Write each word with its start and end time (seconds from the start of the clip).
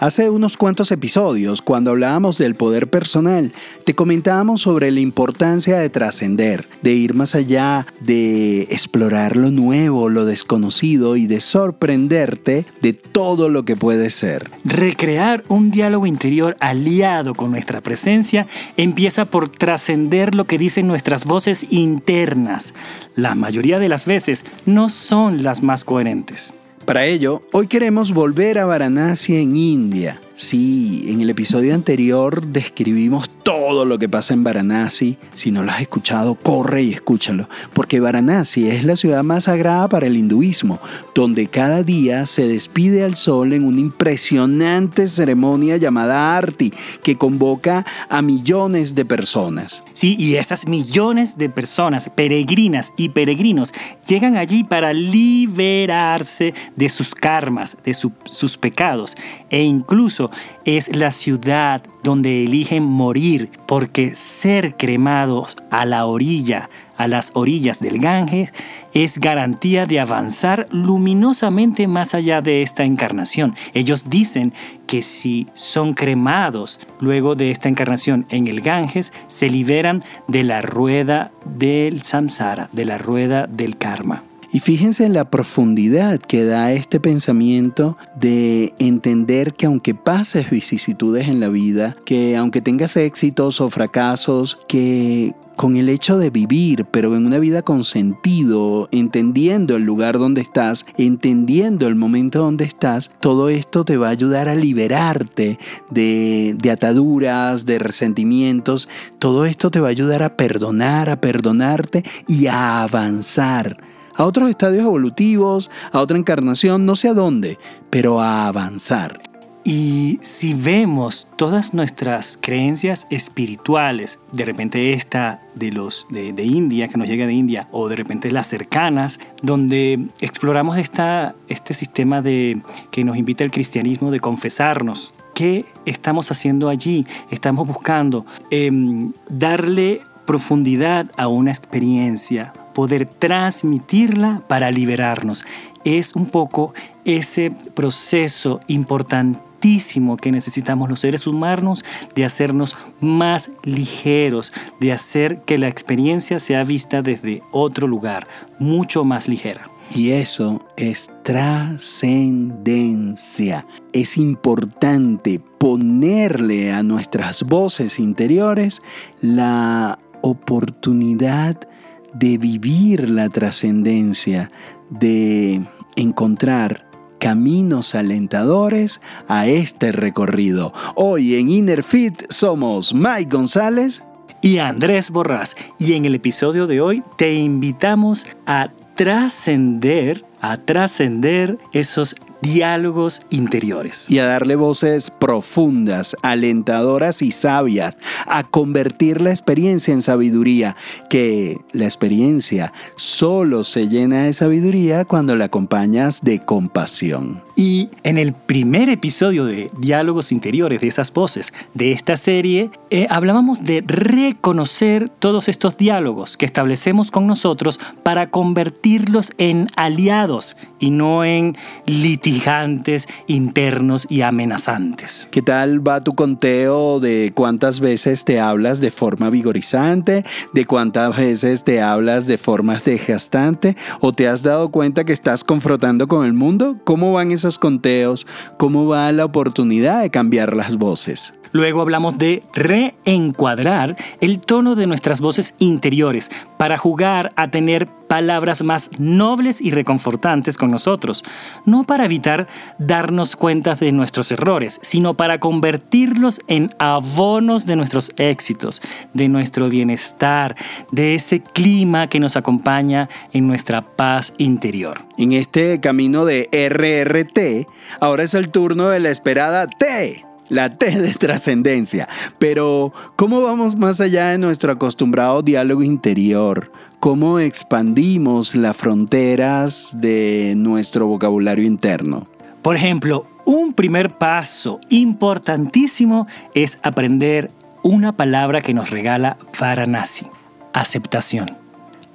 Hace 0.00 0.28
unos 0.28 0.56
cuantos 0.56 0.90
episodios, 0.90 1.62
cuando 1.62 1.92
hablábamos 1.92 2.36
del 2.36 2.56
poder 2.56 2.88
personal, 2.88 3.52
te 3.84 3.94
comentábamos 3.94 4.62
sobre 4.62 4.90
la 4.90 4.98
importancia 5.00 5.78
de 5.78 5.88
trascender, 5.88 6.66
de 6.82 6.94
ir 6.94 7.14
más 7.14 7.36
allá, 7.36 7.86
de 8.00 8.62
explorar 8.62 9.36
lo 9.36 9.52
nuevo, 9.52 10.08
lo 10.08 10.24
desconocido 10.24 11.16
y 11.16 11.26
de 11.26 11.40
sorprenderte 11.40 12.66
de 12.82 12.92
todo 12.92 13.48
lo 13.48 13.64
que 13.64 13.76
puede 13.76 14.10
ser. 14.10 14.50
Recrear 14.64 15.44
un 15.48 15.70
diálogo 15.70 16.06
interior 16.06 16.56
aliado 16.58 17.34
con 17.34 17.52
nuestra 17.52 17.80
presencia 17.80 18.48
empieza 18.76 19.26
por 19.26 19.48
trascender 19.48 20.34
lo 20.34 20.44
que 20.44 20.58
dicen 20.58 20.88
nuestras 20.88 21.24
voces 21.24 21.66
internas. 21.70 22.74
La 23.14 23.36
mayoría 23.36 23.78
de 23.78 23.88
las 23.88 24.06
veces 24.06 24.44
no 24.66 24.88
son 24.88 25.44
las 25.44 25.62
más 25.62 25.84
coherentes. 25.84 26.52
Para 26.84 27.06
ello, 27.06 27.40
hoy 27.52 27.66
queremos 27.66 28.12
volver 28.12 28.58
a 28.58 28.66
Varanasi 28.66 29.36
en 29.36 29.56
India. 29.56 30.20
Sí, 30.34 31.06
en 31.08 31.22
el 31.22 31.30
episodio 31.30 31.74
anterior 31.74 32.46
describimos 32.46 33.30
todo 33.66 33.86
lo 33.86 33.98
que 33.98 34.10
pasa 34.10 34.34
en 34.34 34.44
Varanasi. 34.44 35.16
Si 35.34 35.50
no 35.50 35.62
lo 35.62 35.70
has 35.72 35.80
escuchado, 35.80 36.34
corre 36.34 36.82
y 36.82 36.92
escúchalo, 36.92 37.48
porque 37.72 37.98
Varanasi 37.98 38.68
es 38.68 38.84
la 38.84 38.94
ciudad 38.94 39.24
más 39.24 39.44
sagrada 39.44 39.88
para 39.88 40.06
el 40.06 40.18
hinduismo, 40.18 40.78
donde 41.14 41.46
cada 41.46 41.82
día 41.82 42.26
se 42.26 42.46
despide 42.46 43.04
al 43.04 43.16
sol 43.16 43.54
en 43.54 43.64
una 43.64 43.80
impresionante 43.80 45.08
ceremonia 45.08 45.78
llamada 45.78 46.36
Arti, 46.36 46.74
que 47.02 47.16
convoca 47.16 47.86
a 48.10 48.20
millones 48.20 48.94
de 48.94 49.06
personas. 49.06 49.82
Sí, 49.94 50.14
y 50.18 50.34
esas 50.34 50.68
millones 50.68 51.38
de 51.38 51.48
personas, 51.48 52.10
peregrinas 52.10 52.92
y 52.98 53.08
peregrinos, 53.08 53.72
llegan 54.06 54.36
allí 54.36 54.62
para 54.62 54.92
liberarse 54.92 56.52
de 56.76 56.90
sus 56.90 57.14
karmas, 57.14 57.78
de 57.82 57.94
sus 57.94 58.58
pecados, 58.58 59.16
e 59.48 59.62
incluso 59.62 60.30
es 60.66 60.94
la 60.94 61.10
ciudad 61.12 61.82
donde 62.04 62.44
eligen 62.44 62.84
morir, 62.84 63.50
porque 63.66 64.14
ser 64.14 64.76
cremados 64.76 65.56
a 65.70 65.86
la 65.86 66.06
orilla, 66.06 66.70
a 66.96 67.08
las 67.08 67.32
orillas 67.34 67.80
del 67.80 67.98
Ganges, 67.98 68.52
es 68.92 69.18
garantía 69.18 69.86
de 69.86 69.98
avanzar 69.98 70.68
luminosamente 70.70 71.88
más 71.88 72.14
allá 72.14 72.40
de 72.40 72.62
esta 72.62 72.84
encarnación. 72.84 73.56
Ellos 73.72 74.04
dicen 74.08 74.52
que 74.86 75.02
si 75.02 75.48
son 75.54 75.94
cremados 75.94 76.78
luego 77.00 77.34
de 77.34 77.50
esta 77.50 77.68
encarnación 77.68 78.26
en 78.28 78.46
el 78.46 78.60
Ganges, 78.60 79.12
se 79.26 79.48
liberan 79.48 80.04
de 80.28 80.44
la 80.44 80.62
rueda 80.62 81.32
del 81.46 82.02
samsara, 82.02 82.68
de 82.70 82.84
la 82.84 82.98
rueda 82.98 83.46
del 83.48 83.76
karma. 83.76 84.22
Y 84.54 84.60
fíjense 84.60 85.04
en 85.04 85.14
la 85.14 85.28
profundidad 85.30 86.20
que 86.20 86.44
da 86.44 86.72
este 86.72 87.00
pensamiento 87.00 87.98
de 88.14 88.72
entender 88.78 89.52
que 89.52 89.66
aunque 89.66 89.96
pases 89.96 90.48
vicisitudes 90.48 91.26
en 91.26 91.40
la 91.40 91.48
vida, 91.48 91.96
que 92.04 92.36
aunque 92.36 92.60
tengas 92.60 92.96
éxitos 92.96 93.60
o 93.60 93.68
fracasos, 93.68 94.56
que 94.68 95.34
con 95.56 95.76
el 95.76 95.88
hecho 95.88 96.18
de 96.18 96.30
vivir, 96.30 96.84
pero 96.84 97.16
en 97.16 97.26
una 97.26 97.40
vida 97.40 97.62
con 97.62 97.82
sentido, 97.82 98.88
entendiendo 98.92 99.74
el 99.74 99.82
lugar 99.82 100.20
donde 100.20 100.42
estás, 100.42 100.86
entendiendo 100.98 101.88
el 101.88 101.96
momento 101.96 102.38
donde 102.38 102.64
estás, 102.64 103.10
todo 103.18 103.48
esto 103.48 103.84
te 103.84 103.96
va 103.96 104.06
a 104.06 104.10
ayudar 104.10 104.48
a 104.48 104.54
liberarte 104.54 105.58
de, 105.90 106.54
de, 106.56 106.70
ataduras, 106.70 107.66
de 107.66 107.80
resentimientos, 107.80 108.88
todo 109.18 109.46
esto 109.46 109.72
te 109.72 109.80
va 109.80 109.88
a 109.88 109.90
ayudar 109.90 110.22
a 110.22 110.36
perdonar, 110.36 111.10
a 111.10 111.20
perdonarte 111.20 112.04
y 112.28 112.46
a 112.46 112.84
avanzar 112.84 113.93
a 114.16 114.24
otros 114.24 114.50
estadios 114.50 114.84
evolutivos, 114.84 115.70
a 115.92 116.00
otra 116.00 116.18
encarnación, 116.18 116.86
no 116.86 116.96
sé 116.96 117.08
a 117.08 117.14
dónde, 117.14 117.58
pero 117.90 118.20
a 118.20 118.46
avanzar. 118.46 119.20
Y 119.66 120.18
si 120.20 120.52
vemos 120.52 121.26
todas 121.36 121.72
nuestras 121.72 122.38
creencias 122.38 123.06
espirituales, 123.08 124.18
de 124.30 124.44
repente 124.44 124.92
esta 124.92 125.40
de 125.54 125.72
los 125.72 126.06
de, 126.10 126.44
India, 126.44 126.88
que 126.88 126.98
nos 126.98 127.08
llega 127.08 127.26
de 127.26 127.32
India, 127.32 127.66
o 127.72 127.88
de 127.88 127.96
repente 127.96 128.30
las 128.30 128.46
cercanas, 128.46 129.18
donde 129.42 130.08
exploramos 130.20 130.76
esta, 130.76 131.34
este 131.48 131.72
sistema 131.72 132.20
de, 132.20 132.60
que 132.90 133.04
nos 133.04 133.16
invita 133.16 133.42
el 133.42 133.50
cristianismo 133.50 134.10
de 134.10 134.20
confesarnos. 134.20 135.14
¿Qué 135.34 135.64
estamos 135.86 136.30
haciendo 136.30 136.68
allí? 136.68 137.06
Estamos 137.30 137.66
buscando 137.66 138.26
em, 138.50 139.12
darle 139.30 140.02
profundidad 140.26 141.10
a 141.16 141.28
una 141.28 141.50
experiencia, 141.50 142.52
poder 142.74 143.06
transmitirla 143.06 144.42
para 144.48 144.70
liberarnos. 144.70 145.44
Es 145.84 146.14
un 146.14 146.26
poco 146.26 146.74
ese 147.04 147.52
proceso 147.74 148.60
importantísimo 148.66 150.18
que 150.18 150.30
necesitamos 150.30 150.90
los 150.90 151.00
seres 151.00 151.26
humanos 151.26 151.84
de 152.14 152.26
hacernos 152.26 152.76
más 153.00 153.50
ligeros, 153.62 154.52
de 154.80 154.92
hacer 154.92 155.40
que 155.42 155.56
la 155.56 155.68
experiencia 155.68 156.38
sea 156.38 156.64
vista 156.64 157.00
desde 157.00 157.42
otro 157.50 157.86
lugar, 157.86 158.26
mucho 158.58 159.04
más 159.04 159.28
ligera. 159.28 159.64
Y 159.94 160.10
eso 160.10 160.66
es 160.76 161.10
trascendencia. 161.22 163.66
Es 163.92 164.16
importante 164.16 165.40
ponerle 165.58 166.72
a 166.72 166.82
nuestras 166.82 167.42
voces 167.44 167.98
interiores 167.98 168.80
la 169.20 169.98
oportunidad 170.22 171.68
de 172.14 172.38
vivir 172.38 173.10
la 173.10 173.28
trascendencia, 173.28 174.50
de 174.90 175.62
encontrar 175.96 176.88
caminos 177.18 177.94
alentadores 177.94 179.00
a 179.28 179.46
este 179.46 179.92
recorrido. 179.92 180.72
Hoy 180.94 181.36
en 181.36 181.48
Innerfit 181.48 182.22
somos 182.30 182.94
Mike 182.94 183.34
González 183.34 184.02
y 184.42 184.58
Andrés 184.58 185.10
Borrás 185.10 185.56
y 185.78 185.94
en 185.94 186.04
el 186.04 186.14
episodio 186.14 186.66
de 186.66 186.80
hoy 186.80 187.02
te 187.16 187.34
invitamos 187.34 188.26
a 188.46 188.70
trascender, 188.94 190.24
a 190.40 190.58
trascender 190.58 191.58
esos 191.72 192.14
diálogos 192.44 193.22
interiores. 193.30 194.10
Y 194.10 194.18
a 194.18 194.26
darle 194.26 194.56
voces 194.56 195.10
profundas, 195.10 196.16
alentadoras 196.22 197.22
y 197.22 197.30
sabias, 197.30 197.96
a 198.26 198.44
convertir 198.44 199.20
la 199.20 199.30
experiencia 199.30 199.94
en 199.94 200.02
sabiduría, 200.02 200.76
que 201.08 201.58
la 201.72 201.86
experiencia 201.86 202.72
solo 202.96 203.64
se 203.64 203.88
llena 203.88 204.24
de 204.24 204.34
sabiduría 204.34 205.04
cuando 205.04 205.36
la 205.36 205.46
acompañas 205.46 206.20
de 206.22 206.40
compasión. 206.40 207.40
Y 207.56 207.88
en 208.02 208.18
el 208.18 208.32
primer 208.32 208.88
episodio 208.88 209.44
de 209.44 209.70
Diálogos 209.78 210.32
Interiores, 210.32 210.80
de 210.80 210.88
esas 210.88 211.12
voces 211.12 211.52
de 211.72 211.92
esta 211.92 212.16
serie, 212.16 212.70
eh, 212.90 213.06
hablábamos 213.10 213.62
de 213.62 213.84
reconocer 213.86 215.08
todos 215.08 215.48
estos 215.48 215.76
diálogos 215.76 216.36
que 216.36 216.46
establecemos 216.46 217.12
con 217.12 217.28
nosotros 217.28 217.78
para 218.02 218.30
convertirlos 218.30 219.30
en 219.38 219.68
aliados 219.76 220.56
y 220.80 220.90
no 220.90 221.24
en 221.24 221.56
litigantes 221.86 223.06
internos 223.28 224.06
y 224.08 224.22
amenazantes. 224.22 225.28
¿Qué 225.30 225.42
tal 225.42 225.86
va 225.86 226.02
tu 226.02 226.14
conteo 226.14 226.98
de 226.98 227.30
cuántas 227.34 227.78
veces 227.78 228.24
te 228.24 228.40
hablas 228.40 228.80
de 228.80 228.90
forma 228.90 229.30
vigorizante, 229.30 230.24
de 230.52 230.64
cuántas 230.64 231.16
veces 231.16 231.62
te 231.62 231.80
hablas 231.80 232.26
de 232.26 232.36
forma 232.36 232.80
desgastante 232.84 233.76
o 234.00 234.12
te 234.12 234.26
has 234.26 234.42
dado 234.42 234.70
cuenta 234.70 235.04
que 235.04 235.12
estás 235.12 235.44
confrontando 235.44 236.08
con 236.08 236.26
el 236.26 236.32
mundo? 236.32 236.78
¿Cómo 236.84 237.12
van 237.12 237.30
esos 237.30 237.43
conteos, 237.58 238.26
cómo 238.56 238.86
va 238.86 239.12
la 239.12 239.24
oportunidad 239.24 240.02
de 240.02 240.10
cambiar 240.10 240.56
las 240.56 240.76
voces. 240.76 241.34
Luego 241.54 241.82
hablamos 241.82 242.18
de 242.18 242.42
reencuadrar 242.52 243.94
el 244.20 244.40
tono 244.40 244.74
de 244.74 244.88
nuestras 244.88 245.20
voces 245.20 245.54
interiores 245.60 246.28
para 246.58 246.76
jugar 246.76 247.32
a 247.36 247.48
tener 247.52 247.86
palabras 247.86 248.64
más 248.64 248.90
nobles 248.98 249.60
y 249.60 249.70
reconfortantes 249.70 250.56
con 250.56 250.72
nosotros, 250.72 251.22
no 251.64 251.84
para 251.84 252.06
evitar 252.06 252.48
darnos 252.80 253.36
cuenta 253.36 253.76
de 253.76 253.92
nuestros 253.92 254.32
errores, 254.32 254.80
sino 254.82 255.14
para 255.14 255.38
convertirlos 255.38 256.40
en 256.48 256.70
abonos 256.80 257.66
de 257.66 257.76
nuestros 257.76 258.12
éxitos, 258.16 258.82
de 259.12 259.28
nuestro 259.28 259.68
bienestar, 259.68 260.56
de 260.90 261.14
ese 261.14 261.40
clima 261.40 262.08
que 262.08 262.18
nos 262.18 262.36
acompaña 262.36 263.08
en 263.32 263.46
nuestra 263.46 263.94
paz 263.94 264.34
interior. 264.38 265.04
En 265.18 265.32
este 265.32 265.78
camino 265.78 266.24
de 266.24 266.48
RRT, 266.50 267.68
ahora 268.00 268.24
es 268.24 268.34
el 268.34 268.50
turno 268.50 268.88
de 268.88 268.98
la 268.98 269.10
esperada 269.10 269.68
T 269.68 270.33
la 270.48 270.76
T 270.76 270.90
de 270.90 271.12
trascendencia. 271.14 272.08
Pero, 272.38 272.92
¿cómo 273.16 273.42
vamos 273.42 273.76
más 273.76 274.00
allá 274.00 274.28
de 274.28 274.38
nuestro 274.38 274.72
acostumbrado 274.72 275.42
diálogo 275.42 275.82
interior? 275.82 276.70
¿Cómo 277.00 277.38
expandimos 277.38 278.54
las 278.54 278.76
fronteras 278.76 279.92
de 280.00 280.54
nuestro 280.56 281.06
vocabulario 281.06 281.64
interno? 281.64 282.26
Por 282.62 282.76
ejemplo, 282.76 283.26
un 283.44 283.74
primer 283.74 284.16
paso 284.16 284.80
importantísimo 284.88 286.26
es 286.54 286.78
aprender 286.82 287.50
una 287.82 288.12
palabra 288.12 288.62
que 288.62 288.72
nos 288.72 288.88
regala 288.88 289.36
Varanasi. 289.60 290.26
Aceptación. 290.72 291.58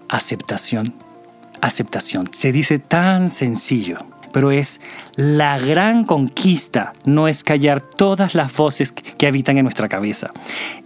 Aceptación. 0.10 0.96
Aceptación. 1.62 2.30
Se 2.32 2.52
dice 2.52 2.80
tan 2.80 3.30
sencillo 3.30 4.00
pero 4.32 4.52
es 4.52 4.82
la 5.16 5.60
gran 5.60 6.04
conquista, 6.04 6.94
no 7.06 7.28
es 7.28 7.44
callar 7.44 7.82
todas 7.82 8.36
las 8.36 8.54
voces 8.56 8.92
que 8.92 9.28
habitan 9.28 9.58
en 9.58 9.66
nuestra 9.66 9.88
cabeza, 9.88 10.32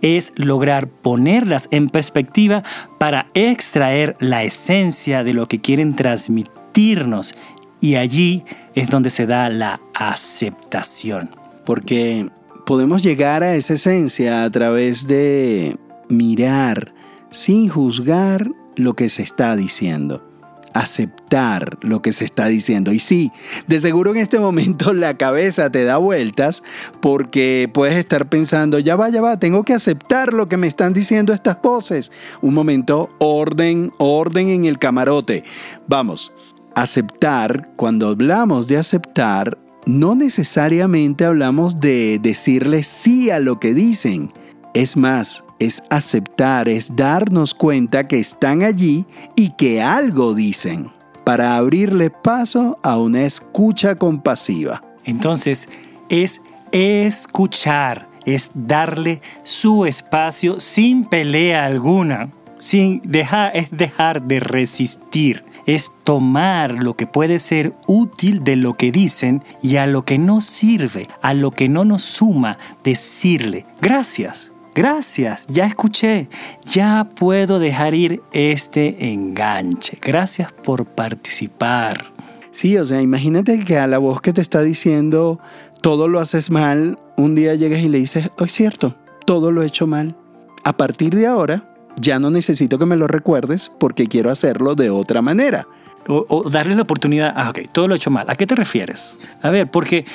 es 0.02 0.34
lograr 0.36 0.88
ponerlas 0.88 1.68
en 1.72 1.90
perspectiva 1.90 2.64
para 2.98 3.28
extraer 3.34 4.16
la 4.20 4.44
esencia 4.44 5.24
de 5.24 5.34
lo 5.34 5.48
que 5.48 5.62
quieren 5.62 5.96
transmitirnos. 5.96 7.36
Y 7.82 7.96
allí 7.96 8.44
es 8.76 8.90
donde 8.90 9.10
se 9.10 9.26
da 9.26 9.50
la 9.50 9.82
aceptación. 9.94 11.32
Porque 11.66 12.30
podemos 12.66 13.04
llegar 13.04 13.44
a 13.44 13.56
esa 13.56 13.74
esencia 13.74 14.44
a 14.44 14.50
través 14.50 15.06
de 15.08 15.78
mirar 16.10 16.94
sin 17.32 17.68
juzgar 17.68 18.50
lo 18.76 18.94
que 18.94 19.10
se 19.10 19.24
está 19.24 19.56
diciendo 19.56 20.33
aceptar 20.74 21.78
lo 21.82 22.02
que 22.02 22.14
se 22.14 22.26
está 22.26 22.48
diciendo. 22.48 22.92
Y 22.92 23.00
sí, 23.00 23.32
de 23.68 23.80
seguro 23.80 24.12
en 24.12 24.18
este 24.18 24.40
momento 24.40 24.94
la 24.94 25.18
cabeza 25.18 25.72
te 25.72 25.84
da 25.84 25.98
vueltas 25.98 26.64
porque 27.02 27.70
puedes 27.74 27.98
estar 27.98 28.28
pensando, 28.30 28.80
ya 28.80 28.96
va, 28.96 29.10
ya 29.10 29.22
va, 29.22 29.40
tengo 29.40 29.64
que 29.64 29.74
aceptar 29.74 30.34
lo 30.34 30.48
que 30.48 30.58
me 30.58 30.68
están 30.68 30.94
diciendo 30.94 31.34
estas 31.34 31.62
voces. 31.62 32.12
Un 32.42 32.54
momento, 32.54 33.10
orden, 33.20 33.92
orden 33.98 34.50
en 34.50 34.66
el 34.66 34.80
camarote. 34.80 35.44
Vamos, 35.88 36.32
aceptar, 36.76 37.70
cuando 37.76 38.08
hablamos 38.08 38.68
de 38.68 38.78
aceptar, 38.78 39.58
no 39.86 40.16
necesariamente 40.16 41.26
hablamos 41.26 41.80
de 41.80 42.20
decirle 42.22 42.84
sí 42.84 43.30
a 43.30 43.40
lo 43.40 43.60
que 43.60 43.74
dicen. 43.74 44.32
Es 44.74 44.98
más, 44.98 45.44
es 45.66 45.84
aceptar, 45.90 46.68
es 46.70 46.96
darnos 46.96 47.54
cuenta 47.54 48.08
que 48.08 48.20
están 48.20 48.64
allí 48.64 49.06
y 49.36 49.52
que 49.52 49.82
algo 49.82 50.34
dicen, 50.34 50.92
para 51.24 51.58
abrirle 51.58 52.10
paso 52.10 52.80
a 52.84 52.98
una 52.98 53.24
escucha 53.24 53.96
compasiva. 53.96 54.82
Entonces, 55.06 55.68
es 56.10 56.42
escuchar, 56.72 58.10
es 58.26 58.52
darle 58.54 59.22
su 59.44 59.86
espacio 59.86 60.60
sin 60.60 61.06
pelea 61.06 61.66
alguna, 61.66 62.30
sin 62.58 63.02
dejar, 63.04 63.56
es 63.56 63.70
dejar 63.72 64.22
de 64.24 64.40
resistir, 64.40 65.44
es 65.66 65.92
tomar 66.04 66.72
lo 66.74 66.94
que 66.96 67.08
puede 67.08 67.40
ser 67.40 67.74
útil 67.88 68.44
de 68.44 68.56
lo 68.56 68.74
que 68.74 68.92
dicen 68.92 69.44
y 69.62 69.78
a 69.78 69.88
lo 69.88 70.04
que 70.04 70.18
no 70.18 70.42
sirve, 70.42 71.08
a 71.22 71.34
lo 71.34 71.52
que 71.52 71.70
no 71.70 71.86
nos 71.86 72.02
suma, 72.02 72.58
decirle 72.84 73.66
gracias 73.82 74.53
Gracias, 74.76 75.46
ya 75.50 75.66
escuché, 75.68 76.30
ya 76.66 77.08
puedo 77.16 77.60
dejar 77.60 77.94
ir 77.94 78.24
este 78.32 79.12
enganche. 79.12 80.00
Gracias 80.02 80.52
por 80.52 80.86
participar. 80.86 82.12
Sí, 82.50 82.76
o 82.78 82.86
sea, 82.86 83.00
imagínate 83.00 83.64
que 83.66 83.78
a 83.78 83.86
la 83.86 84.00
voz 84.00 84.20
que 84.20 84.34
te 84.34 84.42
está 84.42 84.64
diciendo 84.64 85.40
todo 85.82 86.08
lo 86.08 86.20
haces 86.20 86.50
mal, 86.50 86.98
un 87.18 87.36
día 87.36 87.54
llegas 87.54 87.82
y 87.82 87.90
le 87.90 88.00
dices, 88.00 88.32
oh, 88.40 88.46
es 88.46 88.52
cierto, 88.52 88.96
todo 89.28 89.52
lo 89.52 89.62
he 89.62 89.68
hecho 89.68 89.86
mal. 89.86 90.16
A 90.64 90.76
partir 90.76 91.14
de 91.14 91.28
ahora, 91.28 91.70
ya 91.98 92.18
no 92.18 92.32
necesito 92.32 92.80
que 92.80 92.88
me 92.88 92.96
lo 92.96 93.06
recuerdes 93.06 93.70
porque 93.70 94.08
quiero 94.08 94.32
hacerlo 94.32 94.74
de 94.74 94.90
otra 94.90 95.22
manera. 95.22 95.68
O, 96.08 96.50
darle 96.50 96.74
la 96.76 96.82
oportunidad, 96.82 97.32
ah, 97.36 97.52
ok, 97.52 97.72
todo 97.72 97.88
lo 97.88 97.94
he 97.94 97.98
hecho 97.98 98.10
mal. 98.10 98.28
¿A 98.28 98.36
qué 98.36 98.48
te 98.48 98.56
refieres? 98.56 99.20
A 99.44 99.52
ver, 99.52 99.70
porque 99.70 100.06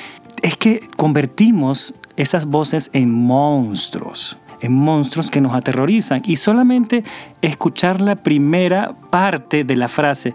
es 0.41 0.57
que 0.57 0.81
convertimos 0.97 1.95
esas 2.17 2.45
voces 2.45 2.89
en 2.91 3.13
monstruos 3.13 4.37
en 4.61 4.73
monstruos 4.73 5.31
que 5.31 5.41
nos 5.41 5.53
aterrorizan. 5.53 6.21
Y 6.25 6.35
solamente 6.35 7.03
escuchar 7.41 8.01
la 8.01 8.15
primera 8.15 8.93
parte 9.09 9.63
de 9.63 9.75
la 9.75 9.87
frase, 9.87 10.33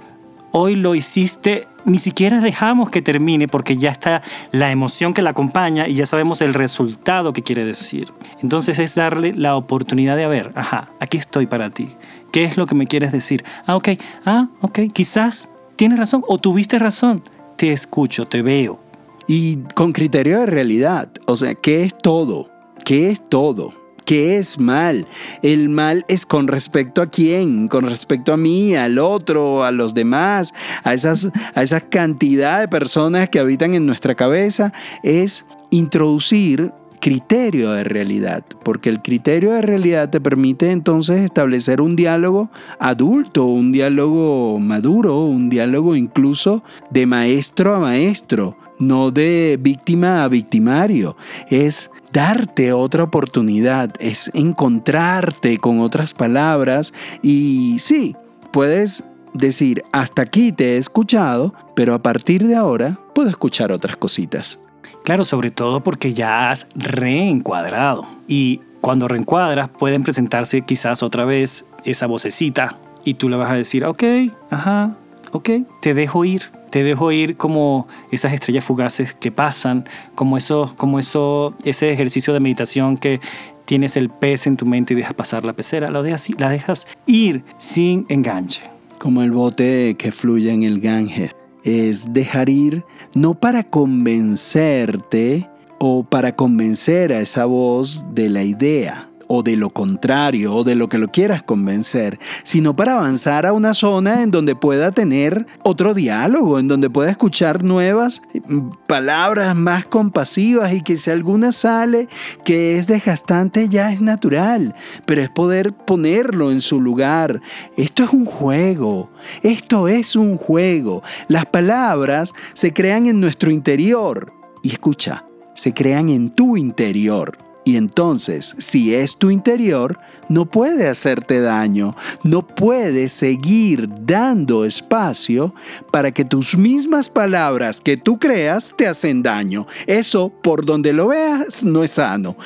hoy 0.52 0.76
lo 0.76 0.94
hiciste, 0.94 1.66
ni 1.84 1.98
siquiera 1.98 2.40
dejamos 2.40 2.90
que 2.90 3.02
termine 3.02 3.48
porque 3.48 3.76
ya 3.76 3.90
está 3.90 4.22
la 4.52 4.70
emoción 4.70 5.12
que 5.12 5.22
la 5.22 5.30
acompaña 5.30 5.88
y 5.88 5.94
ya 5.94 6.06
sabemos 6.06 6.40
el 6.40 6.54
resultado 6.54 7.32
que 7.32 7.42
quiere 7.42 7.64
decir. 7.64 8.12
Entonces 8.40 8.78
es 8.78 8.94
darle 8.94 9.34
la 9.34 9.56
oportunidad 9.56 10.16
de, 10.16 10.26
ver, 10.26 10.52
ajá, 10.54 10.92
aquí 11.00 11.16
estoy 11.16 11.46
para 11.46 11.70
ti. 11.70 11.88
¿Qué 12.32 12.44
es 12.44 12.56
lo 12.56 12.66
que 12.66 12.74
me 12.74 12.86
quieres 12.86 13.12
decir? 13.12 13.44
Ah, 13.66 13.76
ok, 13.76 13.90
ah, 14.24 14.48
ok, 14.60 14.80
quizás 14.92 15.50
tienes 15.76 15.98
razón 15.98 16.22
o 16.28 16.38
tuviste 16.38 16.78
razón. 16.78 17.22
Te 17.56 17.72
escucho, 17.72 18.26
te 18.26 18.42
veo. 18.42 18.80
Y 19.26 19.56
con 19.74 19.92
criterio 19.92 20.40
de 20.40 20.46
realidad, 20.46 21.08
o 21.26 21.36
sea, 21.36 21.54
¿qué 21.54 21.82
es 21.82 21.96
todo? 21.96 22.50
¿Qué 22.84 23.10
es 23.10 23.28
todo? 23.28 23.83
¿Qué 24.04 24.36
es 24.36 24.58
mal? 24.58 25.06
El 25.42 25.70
mal 25.70 26.04
es 26.08 26.26
con 26.26 26.46
respecto 26.46 27.00
a 27.00 27.06
quién, 27.06 27.68
con 27.68 27.86
respecto 27.86 28.34
a 28.34 28.36
mí, 28.36 28.74
al 28.74 28.98
otro, 28.98 29.64
a 29.64 29.70
los 29.70 29.94
demás, 29.94 30.52
a 30.82 30.92
esas, 30.92 31.28
a 31.54 31.62
esa 31.62 31.80
cantidad 31.80 32.60
de 32.60 32.68
personas 32.68 33.30
que 33.30 33.38
habitan 33.38 33.72
en 33.72 33.86
nuestra 33.86 34.14
cabeza, 34.14 34.74
es 35.02 35.46
introducir 35.70 36.72
criterio 37.00 37.72
de 37.72 37.84
realidad, 37.84 38.44
porque 38.62 38.88
el 38.88 39.02
criterio 39.02 39.52
de 39.52 39.60
realidad 39.62 40.08
te 40.08 40.20
permite 40.20 40.70
entonces 40.70 41.20
establecer 41.20 41.80
un 41.80 41.96
diálogo 41.96 42.50
adulto, 42.78 43.44
un 43.44 43.72
diálogo 43.72 44.58
maduro, 44.58 45.24
un 45.24 45.50
diálogo 45.50 45.96
incluso 45.96 46.62
de 46.90 47.04
maestro 47.04 47.74
a 47.74 47.78
maestro, 47.78 48.56
no 48.78 49.10
de 49.10 49.58
víctima 49.60 50.24
a 50.24 50.28
victimario. 50.28 51.16
Es 51.50 51.90
darte 52.14 52.72
otra 52.72 53.02
oportunidad, 53.02 53.90
es 53.98 54.30
encontrarte 54.32 55.58
con 55.58 55.80
otras 55.80 56.14
palabras 56.14 56.94
y 57.22 57.76
sí, 57.80 58.16
puedes 58.52 59.04
decir, 59.34 59.82
hasta 59.92 60.22
aquí 60.22 60.52
te 60.52 60.74
he 60.74 60.76
escuchado, 60.78 61.52
pero 61.74 61.92
a 61.92 62.02
partir 62.02 62.46
de 62.46 62.54
ahora 62.54 63.00
puedo 63.14 63.28
escuchar 63.28 63.72
otras 63.72 63.96
cositas. 63.96 64.60
Claro, 65.02 65.24
sobre 65.24 65.50
todo 65.50 65.82
porque 65.82 66.14
ya 66.14 66.50
has 66.50 66.68
reencuadrado 66.76 68.06
y 68.28 68.60
cuando 68.80 69.08
reencuadras 69.08 69.68
pueden 69.68 70.04
presentarse 70.04 70.62
quizás 70.62 71.02
otra 71.02 71.24
vez 71.24 71.66
esa 71.84 72.06
vocecita 72.06 72.78
y 73.04 73.14
tú 73.14 73.28
le 73.28 73.36
vas 73.36 73.50
a 73.50 73.56
decir, 73.56 73.84
ok, 73.84 74.04
ajá, 74.50 74.96
ok, 75.34 75.50
te 75.80 75.94
dejo 75.94 76.24
ir, 76.24 76.52
te 76.70 76.84
dejo 76.84 77.10
ir 77.10 77.36
como 77.36 77.88
esas 78.12 78.32
estrellas 78.32 78.64
fugaces 78.64 79.14
que 79.14 79.32
pasan, 79.32 79.84
como 80.14 80.36
eso, 80.36 80.72
como 80.76 81.00
eso, 81.00 81.56
ese 81.64 81.90
ejercicio 81.90 82.32
de 82.32 82.38
meditación 82.38 82.96
que 82.96 83.20
tienes 83.64 83.96
el 83.96 84.10
pez 84.10 84.46
en 84.46 84.56
tu 84.56 84.64
mente 84.64 84.94
y 84.94 84.96
dejas 84.96 85.14
pasar 85.14 85.44
la 85.44 85.52
pecera, 85.52 85.90
lo 85.90 86.04
dejas, 86.04 86.28
la 86.38 86.50
dejas 86.50 86.86
ir 87.06 87.44
sin 87.58 88.06
enganche. 88.08 88.62
Como 89.00 89.22
el 89.22 89.32
bote 89.32 89.96
que 89.98 90.12
fluye 90.12 90.52
en 90.52 90.62
el 90.62 90.80
Ganges. 90.80 91.32
Es 91.64 92.12
dejar 92.12 92.48
ir 92.48 92.84
no 93.14 93.34
para 93.34 93.64
convencerte 93.64 95.50
o 95.80 96.04
para 96.04 96.36
convencer 96.36 97.12
a 97.12 97.20
esa 97.20 97.46
voz 97.46 98.04
de 98.14 98.28
la 98.28 98.44
idea, 98.44 99.10
o 99.26 99.42
de 99.42 99.56
lo 99.56 99.70
contrario 99.70 100.54
o 100.54 100.64
de 100.64 100.74
lo 100.74 100.88
que 100.88 100.98
lo 100.98 101.08
quieras 101.08 101.42
convencer, 101.42 102.18
sino 102.42 102.76
para 102.76 102.94
avanzar 102.94 103.46
a 103.46 103.52
una 103.52 103.74
zona 103.74 104.22
en 104.22 104.30
donde 104.30 104.54
pueda 104.54 104.92
tener 104.92 105.46
otro 105.62 105.94
diálogo, 105.94 106.58
en 106.58 106.68
donde 106.68 106.90
pueda 106.90 107.10
escuchar 107.10 107.64
nuevas 107.64 108.22
mm, 108.46 108.70
palabras 108.86 109.54
más 109.54 109.86
compasivas 109.86 110.72
y 110.72 110.82
que 110.82 110.96
si 110.96 111.10
alguna 111.10 111.52
sale 111.52 112.08
que 112.44 112.76
es 112.76 112.86
desgastante 112.86 113.68
ya 113.68 113.92
es 113.92 114.00
natural, 114.00 114.74
pero 115.06 115.22
es 115.22 115.30
poder 115.30 115.72
ponerlo 115.72 116.50
en 116.50 116.60
su 116.60 116.80
lugar. 116.80 117.40
Esto 117.76 118.04
es 118.04 118.10
un 118.10 118.24
juego, 118.24 119.10
esto 119.42 119.88
es 119.88 120.16
un 120.16 120.36
juego. 120.36 121.02
Las 121.28 121.46
palabras 121.46 122.32
se 122.52 122.72
crean 122.72 123.06
en 123.06 123.20
nuestro 123.20 123.50
interior 123.50 124.32
y 124.62 124.70
escucha, 124.72 125.24
se 125.54 125.72
crean 125.74 126.08
en 126.08 126.30
tu 126.30 126.56
interior. 126.56 127.43
Y 127.64 127.76
entonces, 127.76 128.54
si 128.58 128.94
es 128.94 129.16
tu 129.16 129.30
interior, 129.30 129.98
no 130.28 130.46
puede 130.46 130.86
hacerte 130.88 131.40
daño, 131.40 131.96
no 132.22 132.46
puede 132.46 133.08
seguir 133.08 133.88
dando 134.00 134.64
espacio 134.64 135.54
para 135.90 136.12
que 136.12 136.24
tus 136.24 136.56
mismas 136.56 137.08
palabras 137.08 137.80
que 137.80 137.96
tú 137.96 138.18
creas 138.18 138.74
te 138.76 138.86
hacen 138.86 139.22
daño. 139.22 139.66
Eso, 139.86 140.28
por 140.28 140.66
donde 140.66 140.92
lo 140.92 141.08
veas, 141.08 141.64
no 141.64 141.82
es 141.82 141.92
sano. 141.92 142.36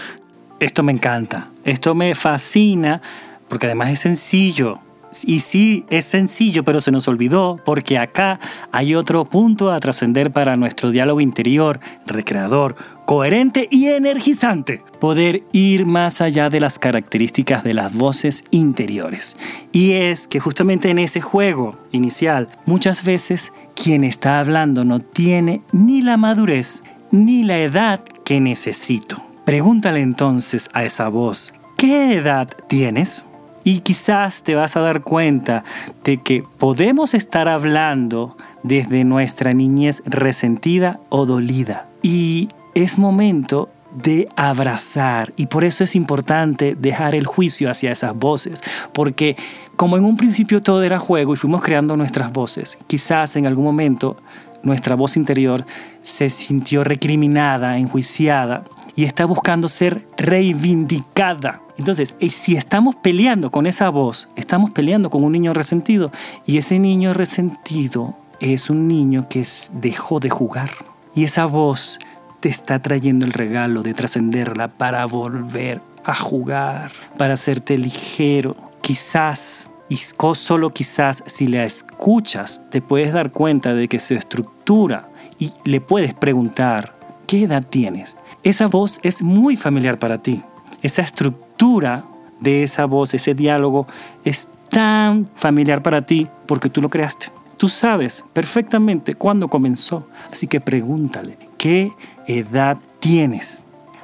Esto 0.61 0.83
me 0.83 0.93
encanta, 0.93 1.51
esto 1.65 1.95
me 1.95 2.15
fascina, 2.15 3.03
porque 3.49 3.67
además 3.67 3.91
es 3.91 4.01
sencillo. 4.01 4.81
Y 5.25 5.41
sí, 5.41 5.85
es 5.91 6.05
sencillo, 6.05 6.65
pero 6.65 6.81
se 6.81 6.91
nos 6.91 7.09
olvidó 7.09 7.59
porque 7.65 7.99
acá 7.99 8.39
hay 8.73 8.95
otro 8.95 9.25
punto 9.25 9.73
a 9.73 9.81
trascender 9.81 10.31
para 10.31 10.57
nuestro 10.57 10.91
diálogo 10.91 11.21
interior, 11.21 11.81
recreador, 12.07 12.77
coherente 13.07 13.69
y 13.71 13.87
energizante. 13.87 14.83
Poder 15.01 15.43
ir 15.53 15.87
más 15.87 16.21
allá 16.21 16.51
de 16.51 16.61
las 16.61 16.79
características 16.79 17.65
de 17.65 17.75
las 17.75 17.95
voces 17.95 18.45
interiores. 18.51 19.37
Y 19.73 19.93
es 19.93 20.29
que 20.29 20.41
justamente 20.41 20.91
en 20.91 20.99
ese 20.99 21.21
juego 21.21 21.79
inicial, 21.91 22.49
muchas 22.67 23.05
veces 23.05 23.53
quien 23.75 24.05
está 24.05 24.41
hablando 24.41 24.85
no 24.85 25.01
tiene 25.01 25.63
ni 25.73 26.03
la 26.03 26.17
madurez 26.17 26.83
ni 27.11 27.45
la 27.45 27.59
edad 27.59 28.01
que 28.25 28.41
necesito. 28.41 29.17
Pregúntale 29.45 30.01
entonces 30.01 30.69
a 30.75 30.85
esa 30.85 31.09
voz, 31.09 31.55
¿qué 31.79 32.13
edad 32.13 32.49
tienes? 32.69 33.25
Y 33.65 33.81
quizás 33.81 34.43
te 34.43 34.55
vas 34.55 34.77
a 34.77 34.81
dar 34.81 35.03
cuenta 35.03 35.65
de 36.05 36.19
que 36.19 36.45
podemos 36.59 37.15
estar 37.15 37.49
hablando 37.49 38.37
desde 38.63 39.05
nuestra 39.05 39.53
niñez 39.53 40.03
resentida 40.07 41.01
o 41.09 41.27
dolida. 41.27 41.89
Y 42.03 42.49
es 42.75 42.99
momento 42.99 43.69
de 44.03 44.29
abrazar 44.37 45.33
y 45.37 45.47
por 45.47 45.65
eso 45.65 45.83
es 45.83 45.97
importante 45.97 46.77
dejar 46.79 47.15
el 47.15 47.27
juicio 47.27 47.71
hacia 47.71 47.91
esas 47.91 48.15
voces, 48.15 48.63
porque 48.93 49.37
como 49.77 49.97
en 49.97 50.05
un 50.05 50.17
principio 50.17 50.61
todo 50.61 50.83
era 50.83 50.99
juego 50.99 51.35
y 51.35 51.37
fuimos 51.37 51.63
creando 51.63 51.97
nuestras 51.97 52.31
voces, 52.31 52.79
quizás 52.87 53.37
en 53.37 53.47
algún 53.47 53.65
momento 53.65 54.17
nuestra 54.63 54.95
voz 54.95 55.17
interior 55.17 55.65
se 56.03 56.31
sintió 56.31 56.85
recriminada, 56.85 57.79
enjuiciada 57.79 58.65
y 58.99 59.05
está 59.05 59.27
buscando 59.27 59.69
ser 59.69 60.09
reivindicada. 60.17 61.63
Entonces, 61.77 62.17
si 62.31 62.57
estamos 62.57 62.97
peleando 62.97 63.49
con 63.53 63.69
esa 63.69 63.91
voz, 63.91 64.29
estamos 64.35 64.73
peleando 64.73 65.09
con 65.09 65.23
un 65.23 65.31
niño 65.31 65.55
resentido 65.55 66.11
y 66.47 66.59
ese 66.59 66.81
niño 66.81 67.15
resentido 67.15 68.17
es 68.41 68.71
un 68.71 68.89
niño 68.89 69.29
que 69.29 69.47
dejó 69.75 70.19
de 70.19 70.31
jugar 70.31 70.71
y 71.15 71.23
esa 71.23 71.47
voz 71.47 72.01
te 72.41 72.49
está 72.49 72.83
trayendo 72.83 73.25
el 73.25 73.33
regalo 73.33 73.85
de 73.85 73.95
trascenderla 73.95 74.67
para 74.67 75.07
volver 75.07 75.81
a 76.03 76.17
jugar, 76.17 76.91
para 77.17 77.35
hacerte 77.35 77.79
ligero. 77.79 78.57
Quizás, 78.81 79.71
y 79.89 79.99
solo 80.35 80.71
quizás, 80.71 81.23
si 81.25 81.47
la 81.47 81.63
escuchas, 81.63 82.63
te 82.71 82.83
puedes 82.83 83.13
dar 83.13 83.31
cuenta 83.31 83.75
de 83.75 83.87
que 83.87 84.01
su 84.01 84.15
estructura 84.15 85.09
y 85.39 85.53
le 85.63 85.81
puedes 85.81 86.15
preguntar, 86.15 86.98
¿qué 87.29 87.45
edad 87.45 87.63
tienes? 87.63 88.17
Esa 88.43 88.67
voz 88.67 88.99
es 89.05 89.23
muy 89.23 89.55
familiar 89.55 89.99
para 89.99 90.19
ti. 90.21 90.43
Esa 90.83 91.03
estructura 91.03 92.05
de 92.41 92.65
esa 92.65 92.87
voz, 92.87 93.15
ese 93.15 93.35
diálogo, 93.35 93.87
es 94.25 94.49
tan 94.71 95.27
familiar 95.35 95.83
para 95.83 96.03
ti 96.03 96.27
porque 96.47 96.71
tú 96.71 96.81
lo 96.81 96.89
creaste. 96.89 97.27
Tú 97.59 97.69
sabes 97.69 98.25
perfectamente 98.33 99.15
cuándo 99.15 99.49
comenzó, 99.49 100.09
así 100.33 100.47
que 100.47 100.61
pregúntale, 100.61 101.37
¿qué 101.59 101.93
edad 102.27 102.79
tienes? 102.99 103.63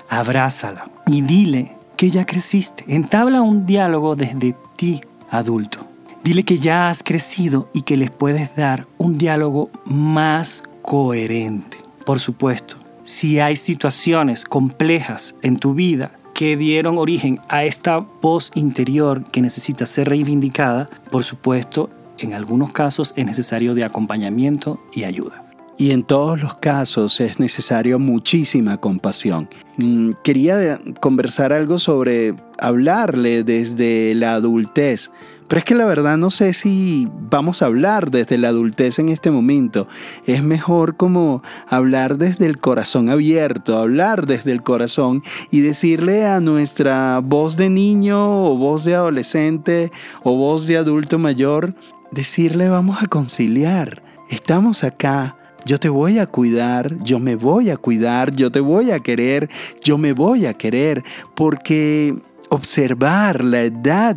Abrázala 0.09 0.91
y 1.07 1.23
dile 1.23 1.77
que 1.97 2.11
ya 2.11 2.27
creciste. 2.27 2.85
Entabla 2.89 3.41
un 3.41 3.65
diálogo 3.65 4.17
desde 4.17 4.55
ti, 4.77 5.01
adulto. 5.31 5.79
Dile 6.23 6.43
que 6.43 6.59
ya 6.59 6.91
has 6.91 7.03
crecido 7.03 7.71
y 7.73 7.83
que 7.83 7.97
les 7.97 8.11
puedes 8.11 8.55
dar 8.55 8.87
un 8.99 9.17
diálogo 9.17 9.71
más 9.87 10.65
coherente. 10.83 11.79
Por 12.05 12.21
supuesto, 12.21 12.84
si 13.05 13.39
hay 13.39 13.55
situaciones 13.55 14.45
complejas 14.45 15.37
en 15.43 15.59
tu 15.59 15.75
vida 15.75 16.13
que 16.33 16.57
dieron 16.57 16.99
origen 16.99 17.39
a 17.49 17.65
esta 17.65 17.99
voz 17.99 18.51
interior 18.55 19.23
que 19.31 19.43
necesita 19.43 19.87
ser 19.87 20.09
reivindicada, 20.09 20.89
por 21.11 21.23
supuesto, 21.23 21.91
en 22.19 22.33
algunos 22.33 22.73
casos 22.73 23.13
es 23.17 23.27
necesario 23.27 23.75
de 23.75 23.85
acompañamiento 23.85 24.81
y 24.93 25.05
ayuda. 25.05 25.45
Y 25.77 25.91
en 25.91 26.03
todos 26.03 26.41
los 26.41 26.55
casos 26.55 27.21
es 27.21 27.39
necesario 27.39 27.99
muchísima 27.99 28.79
compasión. 28.79 29.49
Mm, 29.77 30.13
quería 30.23 30.81
conversar 31.01 31.53
algo 31.53 31.79
sobre 31.79 32.35
hablarle 32.59 33.45
desde 33.45 34.15
la 34.15 34.35
adultez, 34.35 35.11
pero 35.49 35.59
es 35.59 35.65
que 35.65 35.75
la 35.75 35.85
verdad 35.85 36.17
no 36.17 36.31
sé 36.31 36.53
si 36.55 37.09
vamos 37.31 37.63
a 37.63 37.67
hablar 37.67 38.11
desde 38.11 38.39
la 38.39 38.49
adultez 38.49 38.99
en 38.99 39.09
este 39.09 39.31
momento. 39.31 39.87
Es 40.27 40.43
mejor 40.43 40.97
como 40.97 41.43
hablar 41.69 42.17
desde 42.17 42.47
el 42.47 42.59
corazón 42.59 43.11
abierto, 43.11 43.79
hablar 43.79 44.27
desde 44.27 44.53
el 44.53 44.63
corazón 44.63 45.23
y 45.51 45.61
decirle 45.61 46.27
a 46.27 46.41
nuestra 46.41 47.21
voz 47.21 47.57
de 47.57 47.71
niño 47.71 48.47
o 48.47 48.57
voz 48.57 48.85
de 48.85 48.95
adolescente 48.95 49.93
o 50.23 50.37
voz 50.37 50.67
de 50.67 50.79
adulto 50.79 51.19
mayor, 51.19 51.75
decirle 52.11 52.69
vamos 52.69 53.03
a 53.03 53.07
conciliar, 53.07 54.03
estamos 54.31 54.85
acá, 54.85 55.37
yo 55.67 55.79
te 55.79 55.89
voy 55.89 56.19
a 56.19 56.27
cuidar, 56.27 57.03
yo 57.03 57.19
me 57.19 57.37
voy 57.37 57.71
a 57.71 57.77
cuidar, 57.77 58.35
yo 58.35 58.53
te 58.53 58.61
voy 58.61 58.91
a 58.91 59.01
querer, 59.01 59.49
yo 59.83 59.99
me 59.99 60.13
voy 60.13 60.47
a 60.47 60.55
querer, 60.55 61.03
porque 61.35 62.15
observar 62.55 63.45
la 63.45 63.63
edad 63.63 64.17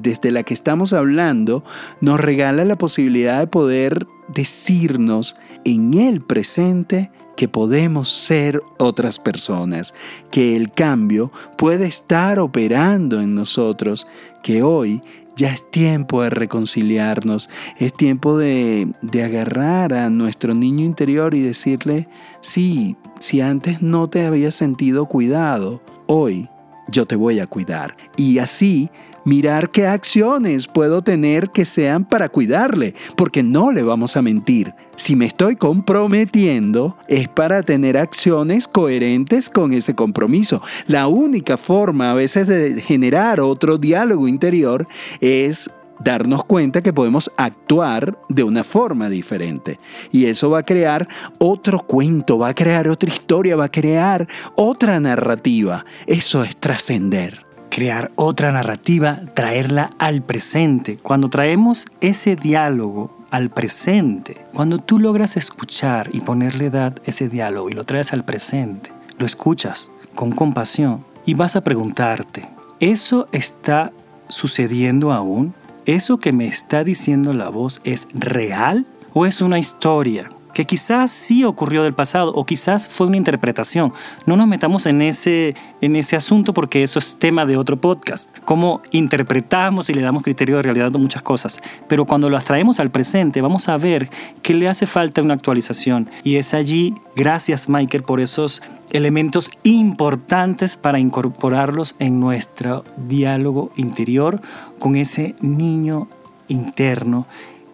desde 0.00 0.32
la 0.32 0.42
que 0.42 0.54
estamos 0.54 0.92
hablando 0.92 1.64
nos 2.00 2.20
regala 2.20 2.64
la 2.64 2.76
posibilidad 2.76 3.40
de 3.40 3.46
poder 3.46 4.06
decirnos 4.28 5.36
en 5.64 5.94
el 5.94 6.20
presente 6.20 7.10
que 7.36 7.48
podemos 7.48 8.08
ser 8.08 8.60
otras 8.78 9.20
personas, 9.20 9.94
que 10.30 10.56
el 10.56 10.72
cambio 10.72 11.30
puede 11.56 11.86
estar 11.86 12.40
operando 12.40 13.20
en 13.20 13.36
nosotros, 13.36 14.08
que 14.42 14.64
hoy 14.64 15.00
ya 15.36 15.52
es 15.52 15.70
tiempo 15.70 16.22
de 16.22 16.30
reconciliarnos, 16.30 17.48
es 17.78 17.94
tiempo 17.94 18.36
de, 18.36 18.92
agarrar 19.24 19.94
a 19.94 20.10
nuestro 20.10 20.52
niño 20.52 20.84
interior 20.84 21.32
y 21.32 21.42
decirle, 21.42 22.08
sí, 22.40 22.96
si 23.20 23.40
antes 23.40 23.82
no 23.82 24.10
te 24.10 24.26
había 24.26 24.50
sentido 24.50 25.06
cuidado, 25.06 25.80
hoy 26.08 26.48
yo 26.88 27.06
te 27.06 27.16
voy 27.16 27.40
a 27.40 27.46
cuidar. 27.46 27.96
Y 28.16 28.38
así 28.38 28.90
mirar 29.24 29.70
qué 29.70 29.86
acciones 29.86 30.66
puedo 30.66 31.02
tener 31.02 31.50
que 31.50 31.64
sean 31.64 32.04
para 32.04 32.28
cuidarle, 32.28 32.94
porque 33.14 33.42
no 33.42 33.72
le 33.72 33.82
vamos 33.82 34.16
a 34.16 34.22
mentir. 34.22 34.72
Si 34.96 35.14
me 35.14 35.26
estoy 35.26 35.54
comprometiendo 35.54 36.96
es 37.06 37.28
para 37.28 37.62
tener 37.62 37.96
acciones 37.96 38.66
coherentes 38.66 39.48
con 39.48 39.72
ese 39.72 39.94
compromiso. 39.94 40.60
La 40.86 41.06
única 41.06 41.56
forma 41.56 42.10
a 42.10 42.14
veces 42.14 42.48
de 42.48 42.80
generar 42.80 43.38
otro 43.40 43.78
diálogo 43.78 44.26
interior 44.26 44.88
es 45.20 45.70
darnos 46.00 46.44
cuenta 46.44 46.82
que 46.82 46.92
podemos 46.92 47.30
actuar 47.36 48.18
de 48.28 48.44
una 48.44 48.64
forma 48.64 49.08
diferente. 49.08 49.78
Y 50.10 50.26
eso 50.26 50.50
va 50.50 50.60
a 50.60 50.64
crear 50.64 51.08
otro 51.38 51.80
cuento, 51.80 52.38
va 52.38 52.48
a 52.48 52.54
crear 52.54 52.88
otra 52.88 53.10
historia, 53.10 53.56
va 53.56 53.64
a 53.64 53.70
crear 53.70 54.28
otra 54.54 55.00
narrativa. 55.00 55.84
Eso 56.06 56.42
es 56.42 56.56
trascender 56.56 57.48
crear 57.70 58.10
otra 58.16 58.50
narrativa, 58.50 59.20
traerla 59.34 59.90
al 59.98 60.22
presente. 60.22 60.96
Cuando 60.96 61.28
traemos 61.28 61.86
ese 62.00 62.34
diálogo 62.34 63.16
al 63.30 63.50
presente, 63.50 64.46
cuando 64.52 64.78
tú 64.78 64.98
logras 64.98 65.36
escuchar 65.36 66.08
y 66.12 66.20
ponerle 66.20 66.66
edad 66.66 66.96
ese 67.04 67.28
diálogo 67.28 67.70
y 67.70 67.74
lo 67.74 67.84
traes 67.84 68.12
al 68.12 68.24
presente, 68.24 68.90
lo 69.18 69.26
escuchas 69.26 69.90
con 70.14 70.32
compasión 70.32 71.04
y 71.26 71.34
vas 71.34 71.56
a 71.56 71.60
preguntarte, 71.62 72.48
¿eso 72.80 73.28
está 73.32 73.92
sucediendo 74.28 75.12
aún? 75.12 75.54
¿Eso 75.88 76.18
que 76.18 76.34
me 76.34 76.46
está 76.46 76.84
diciendo 76.84 77.32
la 77.32 77.48
voz 77.48 77.80
es 77.82 78.08
real 78.12 78.84
o 79.14 79.24
es 79.24 79.40
una 79.40 79.58
historia? 79.58 80.28
Que 80.58 80.64
quizás 80.64 81.12
sí 81.12 81.44
ocurrió 81.44 81.84
del 81.84 81.92
pasado 81.92 82.32
o 82.34 82.44
quizás 82.44 82.88
fue 82.88 83.06
una 83.06 83.16
interpretación. 83.16 83.92
No 84.26 84.36
nos 84.36 84.48
metamos 84.48 84.86
en 84.86 85.02
ese, 85.02 85.54
en 85.80 85.94
ese 85.94 86.16
asunto 86.16 86.52
porque 86.52 86.82
eso 86.82 86.98
es 86.98 87.16
tema 87.16 87.46
de 87.46 87.56
otro 87.56 87.80
podcast. 87.80 88.36
Cómo 88.44 88.82
interpretamos 88.90 89.88
y 89.88 89.94
le 89.94 90.02
damos 90.02 90.24
criterio 90.24 90.56
de 90.56 90.62
realidad 90.62 90.90
a 90.92 90.98
muchas 90.98 91.22
cosas. 91.22 91.60
Pero 91.86 92.06
cuando 92.06 92.28
las 92.28 92.42
traemos 92.42 92.80
al 92.80 92.90
presente 92.90 93.40
vamos 93.40 93.68
a 93.68 93.76
ver 93.76 94.10
que 94.42 94.52
le 94.52 94.68
hace 94.68 94.86
falta 94.86 95.22
una 95.22 95.34
actualización. 95.34 96.10
Y 96.24 96.38
es 96.38 96.54
allí, 96.54 96.92
gracias 97.14 97.68
Michael 97.68 98.02
por 98.02 98.18
esos 98.18 98.60
elementos 98.90 99.52
importantes 99.62 100.76
para 100.76 100.98
incorporarlos 100.98 101.94
en 102.00 102.18
nuestro 102.18 102.82
diálogo 102.96 103.70
interior 103.76 104.40
con 104.80 104.96
ese 104.96 105.36
niño 105.40 106.08
interno 106.48 107.28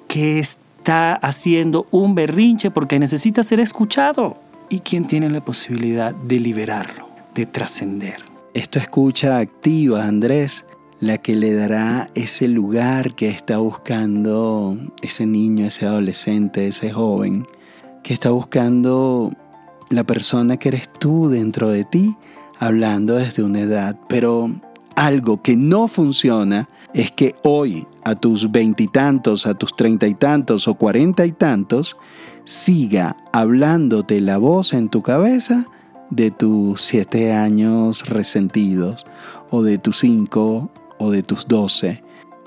que 0.07 0.39
es 0.39 0.59
está 0.85 1.15
haciendo 1.15 1.87
un 1.93 2.15
berrinche 2.15 2.71
porque 2.71 2.99
necesita 2.99 3.43
ser 3.43 3.59
escuchado. 3.59 4.35
¿Y 4.69 4.81
quién 4.81 5.07
tiene 5.07 5.31
la 5.31 5.43
posibilidad 5.43 6.15
de 6.15 6.39
liberarlo, 6.39 7.09
de 7.35 7.47
trascender? 7.47 8.17
Esto 8.53 8.79
escucha 8.79 9.39
activa, 9.39 10.05
Andrés, 10.05 10.67
la 11.01 11.17
que 11.17 11.37
le 11.37 11.55
dará 11.55 12.11
ese 12.15 12.49
lugar 12.49 13.15
que 13.15 13.31
está 13.31 13.57
buscando 13.57 14.77
ese 15.01 15.25
niño, 15.25 15.65
ese 15.65 15.87
adolescente, 15.87 16.69
ese 16.69 16.91
joven, 16.91 17.47
que 18.03 18.13
está 18.13 18.29
buscando 18.29 19.33
la 19.89 20.05
persona 20.05 20.59
que 20.59 20.69
eres 20.69 20.93
tú 20.93 21.31
dentro 21.31 21.71
de 21.71 21.85
ti, 21.85 22.15
hablando 22.59 23.15
desde 23.15 23.43
una 23.43 23.61
edad, 23.61 23.99
pero 24.07 24.51
algo 24.97 25.43
que 25.43 25.57
no 25.57 25.89
funciona 25.89 26.69
es 26.93 27.11
que 27.13 27.35
hoy, 27.43 27.87
a 28.05 28.15
tus 28.15 28.51
veintitantos, 28.51 29.47
a 29.47 29.55
tus 29.55 29.75
treinta 29.75 30.07
y 30.07 30.15
tantos 30.15 30.69
o 30.69 30.75
cuarenta 30.75 31.27
y 31.27 31.33
tantos, 31.33 31.97
siga 32.45 33.17
hablándote 33.33 34.21
la 34.21 34.39
voz 34.39 34.73
en 34.73 34.89
tu 34.89 35.03
cabeza 35.03 35.67
de 36.11 36.31
tus 36.31 36.83
siete 36.83 37.33
años 37.33 38.09
resentidos 38.09 39.07
o 39.51 39.63
de 39.63 39.79
tus 39.79 39.99
cinco 39.99 40.71
o 40.99 41.11
de 41.11 41.23
tus 41.23 41.49
doce. 41.49 42.03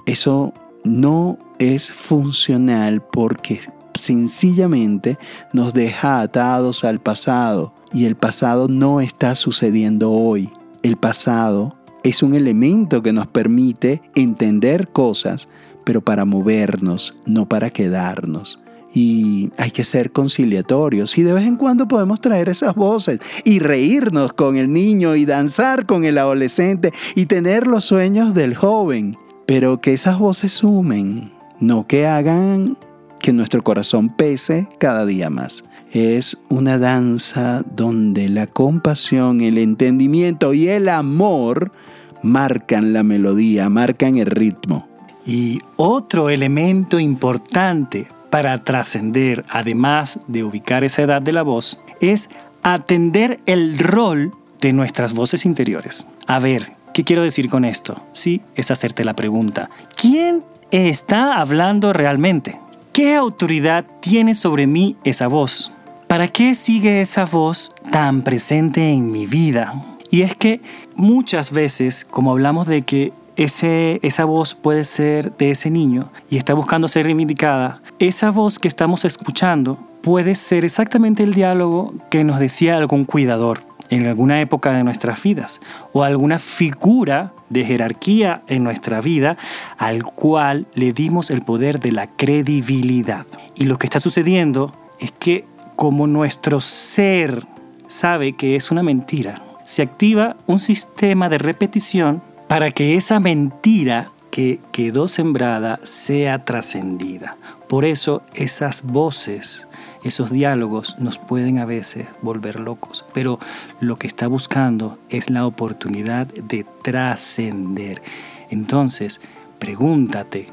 Eso 0.06 0.54
no 0.84 1.38
es 1.60 1.92
funcional 1.92 3.02
porque 3.02 3.60
sencillamente 3.96 5.18
nos 5.54 5.74
deja 5.74 6.22
atados 6.22 6.84
al 6.84 7.00
pasado 7.00 7.74
y 7.92 8.06
el 8.06 8.16
pasado 8.16 8.68
no 8.68 9.02
está 9.02 9.36
sucediendo 9.36 10.12
hoy. 10.12 10.52
El 10.84 10.98
pasado 10.98 11.77
es 12.10 12.24
un 12.24 12.36
elemento 12.36 13.04
que 13.04 13.12
nos 13.12 13.28
permite 13.28 14.02
entender 14.16 14.88
cosas, 14.88 15.50
pero 15.84 16.02
para 16.02 16.24
movernos, 16.24 17.16
no 17.26 17.50
para 17.50 17.70
quedarnos. 17.70 18.62
Y 18.94 19.52
hay 19.58 19.72
que 19.72 19.84
ser 19.84 20.12
conciliatorios. 20.12 21.18
Y 21.18 21.24
de 21.24 21.34
vez 21.34 21.46
en 21.46 21.58
cuando 21.58 21.88
podemos 21.88 22.22
traer 22.22 22.48
esas 22.48 22.76
voces 22.76 23.20
y 23.44 23.60
reírnos 23.60 24.32
con 24.32 24.56
el 24.56 24.72
niño 24.72 25.16
y 25.16 25.26
danzar 25.26 25.86
con 25.86 26.06
el 26.06 26.18
adolescente 26.18 26.94
y 27.14 27.26
tener 27.26 27.68
los 27.68 27.84
sueños 27.84 28.34
del 28.34 28.56
joven, 28.56 29.16
pero 29.46 29.82
que 29.82 29.94
esas 29.94 30.18
voces 30.18 30.54
sumen, 30.54 31.34
no 31.60 31.88
que 31.88 32.08
hagan 32.08 32.78
que 33.20 33.34
nuestro 33.34 33.64
corazón 33.64 34.16
pese 34.16 34.70
cada 34.80 35.06
día 35.06 35.30
más. 35.30 35.66
Es 35.92 36.38
una 36.50 36.78
danza 36.78 37.64
donde 37.76 38.30
la 38.30 38.48
compasión, 38.48 39.42
el 39.42 39.58
entendimiento 39.58 40.54
y 40.54 40.70
el 40.70 40.88
amor 40.88 41.72
marcan 42.22 42.94
la 42.94 43.04
melodía, 43.04 43.70
marcan 43.70 44.18
el 44.18 44.28
ritmo. 44.28 44.88
Y 45.26 45.60
otro 45.76 46.30
elemento 46.30 47.00
importante 47.00 48.08
para 48.30 48.64
trascender, 48.64 49.44
además 49.50 50.20
de 50.28 50.44
ubicar 50.44 50.84
esa 50.84 51.02
edad 51.02 51.22
de 51.22 51.34
la 51.34 51.44
voz, 51.44 51.80
es 52.02 52.30
atender 52.64 53.40
el 53.46 53.78
rol 53.80 54.34
de 54.62 54.74
nuestras 54.74 55.14
voces 55.14 55.46
interiores. 55.46 56.08
A 56.28 56.40
ver, 56.40 56.74
¿qué 56.94 57.04
quiero 57.04 57.24
decir 57.24 57.50
con 57.50 57.66
esto? 57.66 58.02
Sí, 58.12 58.42
es 58.56 58.72
hacerte 58.72 59.04
la 59.04 59.14
pregunta. 59.14 59.70
¿Quién 59.96 60.44
está 60.72 61.40
hablando 61.40 61.94
realmente? 61.94 62.60
¿Qué 62.94 63.16
autoridad 63.16 63.86
tiene 64.02 64.34
sobre 64.34 64.66
mí 64.66 64.96
esa 65.04 65.28
voz? 65.28 65.72
¿Para 66.08 66.30
qué 66.30 66.56
sigue 66.56 67.02
esa 67.02 67.26
voz 67.26 67.72
tan 67.92 68.24
presente 68.24 68.92
en 68.92 69.12
mi 69.12 69.26
vida? 69.26 69.74
Y 70.10 70.22
es 70.22 70.36
que 70.36 70.62
muchas 70.98 71.52
veces, 71.52 72.06
como 72.10 72.32
hablamos 72.32 72.68
de 72.68 72.82
que 72.82 73.14
ese, 73.38 74.00
esa 74.02 74.26
voz 74.26 74.56
puede 74.56 74.84
ser 74.84 75.36
de 75.38 75.52
ese 75.52 75.70
niño 75.70 76.12
y 76.30 76.38
está 76.38 76.54
buscando 76.54 76.88
ser 76.88 77.06
reivindicada, 77.06 77.82
esa 78.00 78.32
voz 78.32 78.60
que 78.60 78.68
estamos 78.68 79.06
escuchando 79.06 79.78
puede 80.02 80.36
ser 80.36 80.66
exactamente 80.66 81.24
el 81.24 81.34
diálogo 81.34 81.94
que 82.10 82.24
nos 82.24 82.40
decía 82.40 82.78
algún 82.78 83.06
cuidador 83.06 83.64
en 83.90 84.08
alguna 84.08 84.42
época 84.42 84.72
de 84.74 84.84
nuestras 84.84 85.22
vidas 85.22 85.62
o 85.94 86.04
alguna 86.04 86.40
figura 86.40 87.34
de 87.50 87.64
jerarquía 87.64 88.42
en 88.48 88.64
nuestra 88.64 89.00
vida 89.00 89.38
al 89.78 90.04
cual 90.04 90.68
le 90.74 90.92
dimos 90.92 91.30
el 91.30 91.42
poder 91.42 91.80
de 91.80 91.92
la 91.92 92.08
credibilidad. 92.08 93.26
Y 93.56 93.66
lo 93.66 93.78
que 93.78 93.88
está 93.88 94.00
sucediendo 94.00 94.74
es 95.00 95.12
que 95.12 95.46
como 95.76 96.08
nuestro 96.08 96.60
ser 96.60 97.46
sabe 97.88 98.34
que 98.34 98.56
es 98.56 98.72
una 98.72 98.84
mentira, 98.84 99.42
se 99.68 99.82
activa 99.82 100.38
un 100.48 100.60
sistema 100.60 101.28
de 101.28 101.38
repetición 101.38 102.24
para 102.48 102.72
que 102.72 102.96
esa 102.96 103.20
mentira 103.20 104.12
que 104.32 104.62
quedó 104.72 105.10
sembrada 105.10 105.82
sea 105.84 106.40
trascendida. 106.40 107.36
Por 107.68 107.84
eso 107.84 108.24
esas 108.34 108.84
voces, 108.84 109.68
esos 110.04 110.32
diálogos 110.32 110.98
nos 111.00 111.20
pueden 111.20 111.60
a 111.60 111.66
veces 111.66 112.08
volver 112.22 112.62
locos, 112.62 113.04
pero 113.14 113.40
lo 113.82 113.98
que 113.98 114.08
está 114.08 114.28
buscando 114.28 115.00
es 115.10 115.30
la 115.30 115.46
oportunidad 115.46 116.28
de 116.28 116.66
trascender. 116.82 118.02
Entonces, 118.50 119.20
pregúntate, 119.60 120.48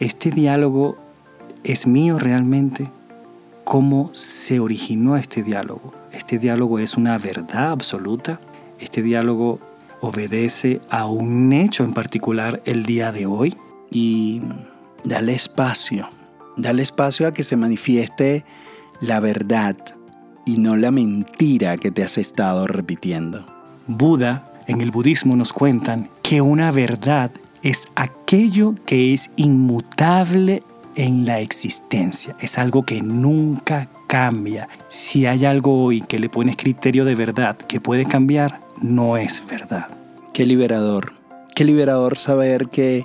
¿este 0.00 0.30
diálogo 0.30 0.98
es 1.64 1.86
mío 1.86 2.18
realmente? 2.18 2.90
¿Cómo 3.64 4.10
se 4.12 4.60
originó 4.60 5.16
este 5.16 5.42
diálogo? 5.42 5.94
¿Este 6.12 6.38
diálogo 6.38 6.78
es 6.78 6.98
una 6.98 7.16
verdad 7.16 7.70
absoluta? 7.70 8.38
¿Este 8.80 9.02
diálogo 9.02 9.60
obedece 10.00 10.80
a 10.88 11.06
un 11.06 11.52
hecho 11.52 11.84
en 11.84 11.92
particular 11.92 12.62
el 12.64 12.84
día 12.84 13.12
de 13.12 13.26
hoy? 13.26 13.56
Y 13.90 14.40
dale 15.04 15.32
espacio, 15.32 16.08
dale 16.56 16.82
espacio 16.82 17.28
a 17.28 17.32
que 17.32 17.42
se 17.42 17.56
manifieste 17.56 18.44
la 19.00 19.20
verdad 19.20 19.76
y 20.46 20.58
no 20.58 20.76
la 20.76 20.90
mentira 20.90 21.76
que 21.76 21.90
te 21.90 22.02
has 22.02 22.18
estado 22.18 22.66
repitiendo. 22.66 23.44
Buda, 23.86 24.50
en 24.66 24.80
el 24.80 24.90
budismo 24.90 25.36
nos 25.36 25.52
cuentan 25.52 26.08
que 26.22 26.40
una 26.40 26.70
verdad 26.70 27.30
es 27.62 27.88
aquello 27.94 28.74
que 28.86 29.12
es 29.12 29.30
inmutable 29.36 30.62
en 30.94 31.24
la 31.24 31.40
existencia, 31.40 32.36
es 32.40 32.58
algo 32.58 32.84
que 32.84 33.00
nunca 33.02 33.88
cambia. 34.06 34.68
Si 34.88 35.26
hay 35.26 35.44
algo 35.44 35.84
hoy 35.84 36.00
que 36.00 36.18
le 36.18 36.28
pones 36.28 36.56
criterio 36.56 37.04
de 37.04 37.14
verdad 37.14 37.56
que 37.56 37.80
puede 37.80 38.04
cambiar, 38.06 38.60
no 38.80 39.16
es 39.16 39.42
verdad. 39.48 39.88
Qué 40.32 40.46
liberador. 40.46 41.12
Qué 41.54 41.64
liberador 41.64 42.16
saber 42.16 42.68
que 42.68 43.04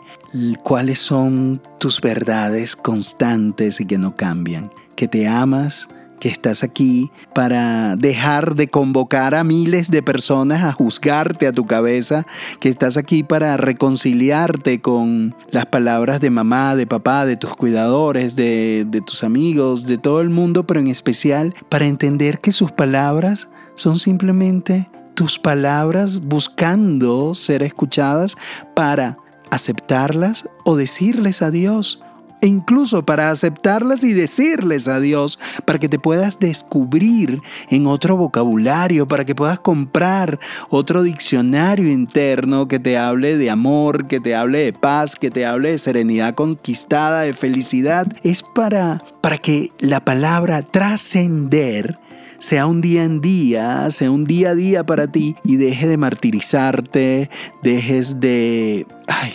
cuáles 0.64 1.00
son 1.00 1.62
tus 1.80 2.00
verdades 2.00 2.76
constantes 2.76 3.82
y 3.82 3.86
que 3.86 3.98
no 3.98 4.16
cambian. 4.16 4.70
Que 4.96 5.08
te 5.08 5.28
amas, 5.28 5.88
que 6.20 6.30
estás 6.30 6.64
aquí 6.64 7.12
para 7.34 7.96
dejar 7.98 8.56
de 8.56 8.70
convocar 8.70 9.36
a 9.36 9.44
miles 9.44 9.92
de 9.92 10.02
personas 10.02 10.64
a 10.64 10.72
juzgarte 10.72 11.48
a 11.48 11.52
tu 11.52 11.66
cabeza, 11.66 12.26
que 12.60 12.70
estás 12.70 12.98
aquí 12.98 13.24
para 13.24 13.58
reconciliarte 13.58 14.80
con 14.80 15.36
las 15.52 15.66
palabras 15.66 16.22
de 16.22 16.30
mamá, 16.30 16.76
de 16.76 16.88
papá, 16.88 17.26
de 17.26 17.36
tus 17.36 17.56
cuidadores, 17.56 18.36
de, 18.36 18.86
de 18.88 19.02
tus 19.02 19.24
amigos, 19.24 19.86
de 19.86 19.98
todo 19.98 20.22
el 20.22 20.30
mundo, 20.30 20.66
pero 20.66 20.80
en 20.80 20.88
especial 20.88 21.54
para 21.70 21.86
entender 21.86 22.40
que 22.40 22.52
sus 22.52 22.72
palabras 22.72 23.50
son 23.76 24.00
simplemente 24.00 24.90
tus 25.16 25.40
palabras 25.40 26.20
buscando 26.20 27.34
ser 27.36 27.64
escuchadas 27.64 28.36
para 28.76 29.18
aceptarlas 29.50 30.48
o 30.66 30.76
decirles 30.76 31.42
a 31.42 31.52
Dios. 31.52 32.02
E 32.42 32.48
incluso 32.48 33.06
para 33.06 33.32
aceptarlas 33.32 34.04
y 34.04 34.14
decirles 34.14 34.90
a 34.90 35.00
Dios, 35.00 35.40
para 35.64 35.80
que 35.80 35.88
te 35.88 35.98
puedas 35.98 36.38
descubrir 36.38 37.42
en 37.70 37.88
otro 37.88 38.18
vocabulario, 38.18 39.08
para 39.08 39.26
que 39.26 39.34
puedas 39.34 39.60
comprar 39.60 40.40
otro 40.70 41.02
diccionario 41.02 41.90
interno 41.90 42.68
que 42.68 42.78
te 42.78 42.98
hable 42.98 43.38
de 43.38 43.50
amor, 43.50 44.08
que 44.08 44.20
te 44.20 44.36
hable 44.36 44.60
de 44.60 44.74
paz, 44.74 45.16
que 45.16 45.32
te 45.32 45.46
hable 45.46 45.72
de 45.72 45.78
serenidad 45.78 46.36
conquistada, 46.36 47.22
de 47.22 47.34
felicidad. 47.34 48.06
Es 48.22 48.44
para, 48.44 49.02
para 49.22 49.38
que 49.38 49.72
la 49.80 50.04
palabra 50.04 50.62
trascender 50.62 51.98
sea 52.40 52.68
un 52.68 52.82
día 52.82 53.04
en 53.04 53.22
día, 53.22 53.90
sea 53.92 54.12
un 54.12 54.26
día 54.26 54.50
a 54.50 54.56
día 54.56 54.86
para 54.86 55.08
ti 55.08 55.36
y 55.44 55.58
deje 55.58 55.88
de 55.88 55.98
martirizarte, 55.98 57.30
dejes 57.64 58.20
de... 58.20 58.86
Ay, 59.08 59.34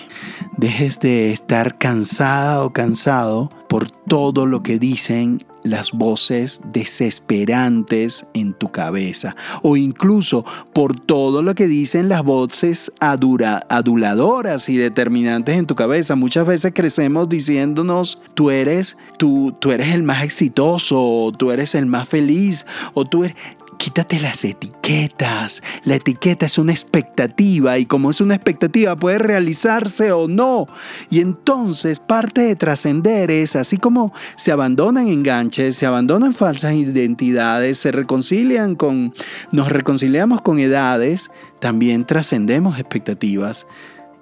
dejes 0.56 1.00
de 1.00 1.32
estar 1.32 1.78
cansada 1.78 2.64
o 2.64 2.72
cansado 2.72 3.50
por 3.68 3.90
todo 3.90 4.46
lo 4.46 4.62
que 4.62 4.78
dicen 4.78 5.44
las 5.62 5.92
voces 5.92 6.60
desesperantes 6.72 8.26
en 8.34 8.52
tu 8.52 8.70
cabeza 8.70 9.36
o 9.62 9.76
incluso 9.76 10.44
por 10.72 10.98
todo 10.98 11.42
lo 11.42 11.54
que 11.54 11.66
dicen 11.66 12.08
las 12.08 12.22
voces 12.22 12.92
aduladoras 13.00 14.68
y 14.68 14.76
determinantes 14.76 15.56
en 15.56 15.66
tu 15.66 15.74
cabeza. 15.74 16.16
Muchas 16.16 16.46
veces 16.46 16.72
crecemos 16.74 17.28
diciéndonos, 17.28 18.18
tú 18.34 18.50
eres, 18.50 18.96
tú, 19.18 19.54
tú 19.58 19.72
eres 19.72 19.94
el 19.94 20.02
más 20.02 20.24
exitoso, 20.24 21.00
o 21.00 21.32
tú 21.32 21.50
eres 21.50 21.74
el 21.74 21.86
más 21.86 22.08
feliz, 22.08 22.66
o 22.94 23.04
tú 23.04 23.24
eres... 23.24 23.36
Quítate 23.80 24.20
las 24.20 24.44
etiquetas. 24.44 25.62
La 25.84 25.94
etiqueta 25.94 26.44
es 26.44 26.58
una 26.58 26.70
expectativa 26.70 27.78
y 27.78 27.86
como 27.86 28.10
es 28.10 28.20
una 28.20 28.34
expectativa 28.34 28.94
puede 28.94 29.16
realizarse 29.16 30.12
o 30.12 30.28
no. 30.28 30.66
Y 31.08 31.20
entonces 31.20 31.98
parte 31.98 32.42
de 32.42 32.56
trascender 32.56 33.30
es 33.30 33.56
así 33.56 33.78
como 33.78 34.12
se 34.36 34.52
abandonan 34.52 35.08
enganches, 35.08 35.76
se 35.76 35.86
abandonan 35.86 36.34
falsas 36.34 36.74
identidades, 36.74 37.78
se 37.78 37.90
reconcilian 37.90 38.74
con, 38.74 39.14
nos 39.50 39.72
reconciliamos 39.72 40.42
con 40.42 40.58
edades, 40.58 41.30
también 41.58 42.04
trascendemos 42.04 42.78
expectativas. 42.78 43.66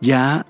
Ya 0.01 0.47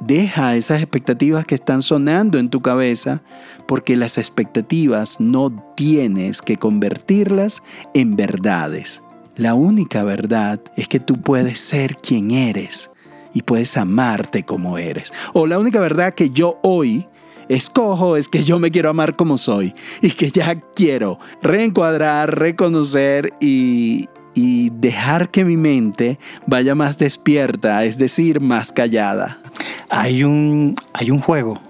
Deja 0.00 0.56
esas 0.56 0.80
expectativas 0.80 1.44
que 1.44 1.56
están 1.56 1.82
sonando 1.82 2.38
en 2.38 2.48
tu 2.48 2.62
cabeza, 2.62 3.22
porque 3.68 3.96
las 3.96 4.16
expectativas 4.16 5.20
no 5.20 5.50
tienes 5.76 6.40
que 6.40 6.56
convertirlas 6.56 7.62
en 7.92 8.16
verdades. 8.16 9.02
La 9.36 9.54
única 9.54 10.02
verdad 10.02 10.60
es 10.76 10.88
que 10.88 11.00
tú 11.00 11.20
puedes 11.20 11.60
ser 11.60 11.96
quien 11.96 12.30
eres 12.30 12.90
y 13.34 13.42
puedes 13.42 13.76
amarte 13.76 14.42
como 14.42 14.78
eres. 14.78 15.12
O 15.34 15.46
la 15.46 15.58
única 15.58 15.80
verdad 15.80 16.14
que 16.14 16.30
yo 16.30 16.58
hoy 16.62 17.06
escojo 17.48 18.16
es 18.16 18.28
que 18.28 18.42
yo 18.42 18.58
me 18.58 18.70
quiero 18.70 18.90
amar 18.90 19.16
como 19.16 19.36
soy 19.36 19.74
y 20.00 20.10
que 20.10 20.30
ya 20.30 20.60
quiero 20.74 21.18
reencuadrar, 21.42 22.38
reconocer 22.38 23.34
y, 23.40 24.08
y 24.34 24.70
dejar 24.70 25.30
que 25.30 25.44
mi 25.44 25.56
mente 25.56 26.18
vaya 26.46 26.74
más 26.74 26.98
despierta, 26.98 27.84
es 27.84 27.98
decir, 27.98 28.40
más 28.40 28.72
callada. 28.72 29.40
Hay 29.88 30.24
un, 30.24 30.76
hay 30.92 31.10
un 31.10 31.20
juego 31.20 31.60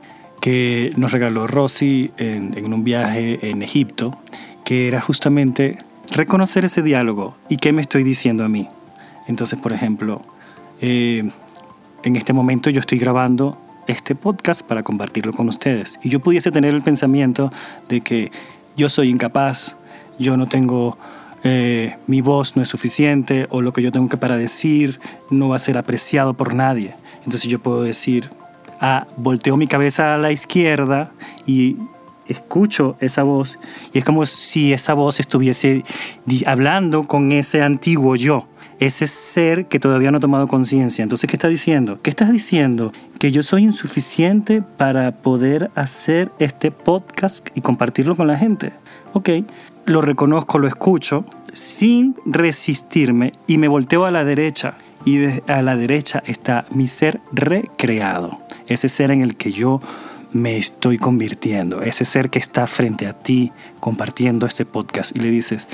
que 0.41 0.93
nos 0.97 1.13
regaló 1.13 1.47
Rosy 1.47 2.11
en, 2.17 2.73
un 2.73 2.85
viaje 2.85 3.51
en 3.51 3.63
Egipto, 3.63 4.19
que 4.65 4.89
era 4.89 5.01
justamente 5.01 5.79
reconocer 6.11 6.65
ese 6.65 6.83
diálogo 6.83 7.37
y 7.49 7.57
qué 7.57 7.73
me 7.73 7.83
estoy 7.83 8.03
diciendo 8.03 8.45
a 8.45 8.49
mí. 8.49 8.69
Entonces, 9.27 9.59
por 9.59 9.73
ejemplo, 9.73 10.23
eh, 10.81 11.31
en 12.03 12.17
este 12.17 12.33
momento 12.33 12.71
yo 12.71 12.81
estoy 12.81 12.99
grabando 12.99 13.59
este 13.87 14.15
podcast 14.15 14.63
para 14.63 14.83
compartirlo 14.83 15.33
con 15.33 15.49
ustedes. 15.49 15.99
Y 16.03 16.09
yo 16.09 16.21
pudiese 16.21 16.51
tener 16.51 16.75
el 16.75 16.83
pensamiento 16.83 17.53
de 17.89 18.01
que 18.01 18.31
yo 18.77 18.89
soy 18.89 19.11
incapaz, 19.11 19.77
yo 20.19 20.37
no 20.37 20.47
tengo, 20.47 20.99
eh, 21.45 21.97
mi 22.07 22.21
voz 22.21 22.57
no 22.57 22.63
es 22.63 22.69
suficiente 22.69 23.47
o 23.51 23.63
lo 23.63 23.73
que 23.73 23.83
yo 23.83 23.91
tengo 23.91 24.09
que 24.09 24.17
para 24.17 24.37
decir 24.37 25.01
no 25.31 25.49
va 25.49 25.57
a 25.57 25.61
ser 25.61 25.79
apreciado 25.79 26.35
por 26.35 26.55
nadie. 26.55 26.95
Entonces 27.25 27.51
yo 27.51 27.59
puedo 27.59 27.83
decir, 27.83 28.31
ah, 28.81 29.07
volteo 29.17 29.57
mi 29.57 29.67
cabeza 29.67 30.15
a 30.15 30.19
la 30.19 30.33
izquierda 30.33 31.13
y 31.47 31.77
escucho 32.27 32.97
esa 33.01 33.25
voz 33.25 33.59
y 33.93 33.99
es 33.99 34.05
como 34.05 34.25
si 34.25 34.73
esa 34.73 34.95
voz 34.95 35.19
estuviese 35.19 35.83
hablando 36.47 37.03
con 37.03 37.33
ese 37.33 37.63
antiguo 37.63 38.15
yo 38.15 38.47
ese 38.81 39.07
ser 39.07 39.67
que 39.67 39.79
todavía 39.79 40.11
no 40.11 40.17
ha 40.17 40.21
tomado 40.21 40.49
conciencia. 40.49 41.03
Entonces, 41.03 41.29
¿qué 41.29 41.37
está 41.37 41.49
diciendo? 41.49 42.01
¿Qué 42.03 42.09
estás 42.09 42.33
diciendo? 42.33 42.93
Que 43.19 43.31
yo 43.31 43.43
soy 43.43 43.63
insuficiente 43.63 44.63
para 44.63 45.19
poder 45.19 45.71
hacer 45.75 46.33
este 46.39 46.71
podcast 46.71 47.47
y 47.55 47.61
compartirlo 47.61 48.17
con 48.17 48.27
la 48.27 48.39
gente. 48.39 48.73
Ok, 49.13 49.29
lo 49.91 50.01
reconozco, 50.01 50.59
lo 50.59 50.67
escucho, 50.67 51.25
sin 51.53 52.17
resistirme 52.25 53.33
y 53.47 53.59
me 53.59 53.69
volteo 53.69 54.05
a 54.05 54.11
la 54.11 54.25
derecha. 54.25 54.75
Y 55.05 55.19
a 55.51 55.63
la 55.63 55.77
derecha 55.77 56.23
está 56.27 56.67
mi 56.75 56.87
ser 56.87 57.21
recreado, 57.33 58.39
ese 58.67 58.91
ser 58.91 59.11
en 59.11 59.23
el 59.23 59.37
que 59.37 59.51
yo 59.51 59.81
me 60.33 60.59
estoy 60.59 60.99
convirtiendo, 60.99 61.81
ese 61.81 62.05
ser 62.05 62.29
que 62.29 62.39
está 62.39 62.67
frente 62.67 63.07
a 63.07 63.15
ti 63.15 63.51
compartiendo 63.81 64.47
este 64.47 64.67
podcast 64.67 65.17
y 65.17 65.21
le 65.21 65.31
dices, 65.31 65.69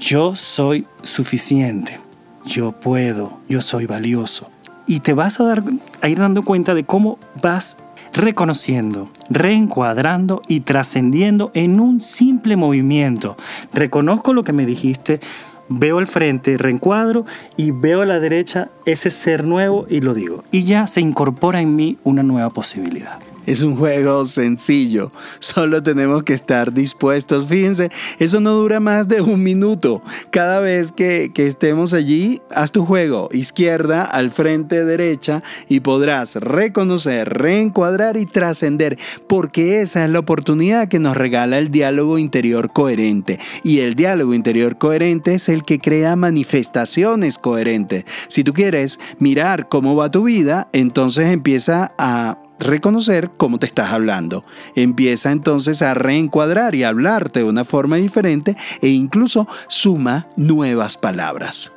yo 0.00 0.34
soy 0.34 0.86
suficiente 1.02 2.00
yo 2.44 2.72
puedo, 2.72 3.38
yo 3.48 3.60
soy 3.60 3.86
valioso. 3.86 4.50
Y 4.86 5.00
te 5.00 5.14
vas 5.14 5.40
a, 5.40 5.44
dar, 5.44 5.62
a 6.00 6.08
ir 6.08 6.18
dando 6.18 6.42
cuenta 6.42 6.74
de 6.74 6.84
cómo 6.84 7.18
vas 7.42 7.78
reconociendo, 8.12 9.10
reencuadrando 9.34 10.42
y 10.48 10.60
trascendiendo 10.60 11.50
en 11.54 11.80
un 11.80 12.00
simple 12.00 12.56
movimiento. 12.56 13.36
Reconozco 13.72 14.32
lo 14.32 14.44
que 14.44 14.52
me 14.52 14.66
dijiste, 14.66 15.20
veo 15.68 15.98
el 15.98 16.06
frente, 16.06 16.56
reencuadro 16.58 17.24
y 17.56 17.70
veo 17.70 18.02
a 18.02 18.06
la 18.06 18.20
derecha 18.20 18.68
ese 18.84 19.10
ser 19.10 19.44
nuevo 19.44 19.86
y 19.88 20.00
lo 20.00 20.14
digo. 20.14 20.44
Y 20.50 20.64
ya 20.64 20.86
se 20.86 21.00
incorpora 21.00 21.60
en 21.60 21.76
mí 21.76 21.98
una 22.04 22.22
nueva 22.22 22.50
posibilidad. 22.50 23.18
Es 23.44 23.62
un 23.62 23.76
juego 23.76 24.24
sencillo, 24.24 25.10
solo 25.40 25.82
tenemos 25.82 26.22
que 26.22 26.34
estar 26.34 26.72
dispuestos. 26.72 27.46
Fíjense, 27.46 27.90
eso 28.18 28.40
no 28.40 28.52
dura 28.52 28.78
más 28.78 29.08
de 29.08 29.20
un 29.20 29.42
minuto. 29.42 30.02
Cada 30.30 30.60
vez 30.60 30.92
que, 30.92 31.30
estemos 31.34 31.92
allí, 31.92 32.40
haz 32.54 32.70
tu 32.70 32.86
juego, 32.86 33.28
izquierda, 33.32 34.04
al 34.04 34.30
frente, 34.30 34.84
derecha, 34.84 35.42
y 35.68 35.80
podrás 35.80 36.36
reconocer, 36.36 37.28
reencuadrar 37.30 38.16
y 38.16 38.26
trascender, 38.26 38.96
porque 39.26 39.80
esa 39.80 40.04
es 40.04 40.10
la 40.10 40.20
oportunidad 40.20 40.88
que 40.88 41.00
nos 41.00 41.16
regala 41.16 41.58
el 41.58 41.70
diálogo 41.70 42.18
interior 42.18 42.72
coherente. 42.72 43.40
Y 43.64 43.80
el 43.80 43.94
diálogo 43.94 44.34
interior 44.34 44.78
coherente 44.78 45.34
es 45.34 45.48
el 45.48 45.64
que 45.64 45.80
crea 45.80 46.14
manifestaciones 46.14 47.38
coherentes. 47.38 48.04
Si 48.28 48.44
tú 48.44 48.52
quieres 48.52 49.00
mirar 49.18 49.68
cómo 49.68 49.96
va 49.96 50.10
tu 50.10 50.24
vida, 50.24 50.68
entonces 50.72 51.28
empieza 51.28 51.92
a 51.98 52.38
reconocer 52.62 53.30
cómo 53.36 53.58
te 53.58 53.66
estás 53.66 53.92
hablando. 53.92 54.44
Empieza 54.74 55.30
entonces 55.32 55.82
a 55.82 55.94
reencuadrar 55.94 56.74
y 56.74 56.84
hablarte 56.84 57.40
de 57.40 57.46
una 57.46 57.64
forma 57.64 57.96
diferente 57.96 58.56
e 58.80 58.88
incluso 58.88 59.46
suma 59.68 60.28
nuevas 60.36 60.96
palabras. 60.96 61.72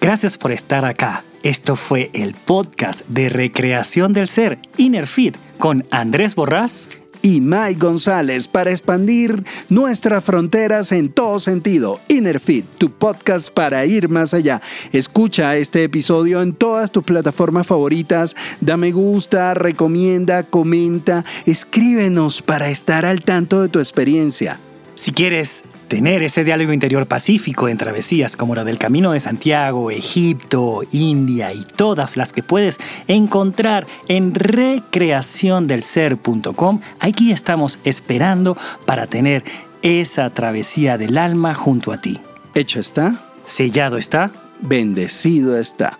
Gracias 0.00 0.36
por 0.36 0.52
estar 0.52 0.84
acá. 0.84 1.24
Esto 1.42 1.76
fue 1.76 2.10
el 2.12 2.34
podcast 2.34 3.06
de 3.08 3.28
recreación 3.28 4.12
del 4.12 4.28
ser 4.28 4.58
Inner 4.76 5.06
Fit 5.06 5.36
con 5.58 5.84
Andrés 5.90 6.34
Borrás 6.34 6.88
y 7.24 7.40
Mike 7.40 7.80
González 7.80 8.46
para 8.46 8.70
expandir 8.70 9.44
nuestras 9.70 10.22
fronteras 10.22 10.92
en 10.92 11.08
todo 11.08 11.40
sentido. 11.40 11.98
Innerfit, 12.08 12.66
tu 12.76 12.90
podcast 12.90 13.48
para 13.48 13.86
ir 13.86 14.10
más 14.10 14.34
allá. 14.34 14.60
Escucha 14.92 15.56
este 15.56 15.84
episodio 15.84 16.42
en 16.42 16.52
todas 16.52 16.92
tus 16.92 17.02
plataformas 17.02 17.66
favoritas. 17.66 18.36
Da 18.60 18.76
me 18.76 18.92
gusta, 18.92 19.54
recomienda, 19.54 20.42
comenta, 20.42 21.24
escríbenos 21.46 22.42
para 22.42 22.68
estar 22.68 23.06
al 23.06 23.22
tanto 23.22 23.62
de 23.62 23.70
tu 23.70 23.78
experiencia. 23.78 24.60
Si 24.94 25.10
quieres 25.10 25.64
tener 25.88 26.22
ese 26.22 26.44
diálogo 26.44 26.72
interior 26.72 27.06
pacífico 27.06 27.68
en 27.68 27.76
travesías 27.78 28.36
como 28.36 28.54
la 28.54 28.62
del 28.64 28.78
Camino 28.78 29.12
de 29.12 29.20
Santiago, 29.20 29.90
Egipto, 29.90 30.82
India 30.92 31.52
y 31.52 31.64
todas 31.76 32.16
las 32.16 32.32
que 32.32 32.42
puedes 32.42 32.78
encontrar 33.08 33.86
en 34.08 34.34
recreaciondelser.com, 34.34 36.80
aquí 37.00 37.32
estamos 37.32 37.78
esperando 37.84 38.56
para 38.86 39.06
tener 39.06 39.44
esa 39.82 40.30
travesía 40.30 40.96
del 40.98 41.18
alma 41.18 41.54
junto 41.54 41.92
a 41.92 42.00
ti. 42.00 42.20
Hecho 42.54 42.80
está. 42.80 43.16
Sellado 43.44 43.98
está. 43.98 44.32
Bendecido 44.60 45.58
está. 45.58 45.98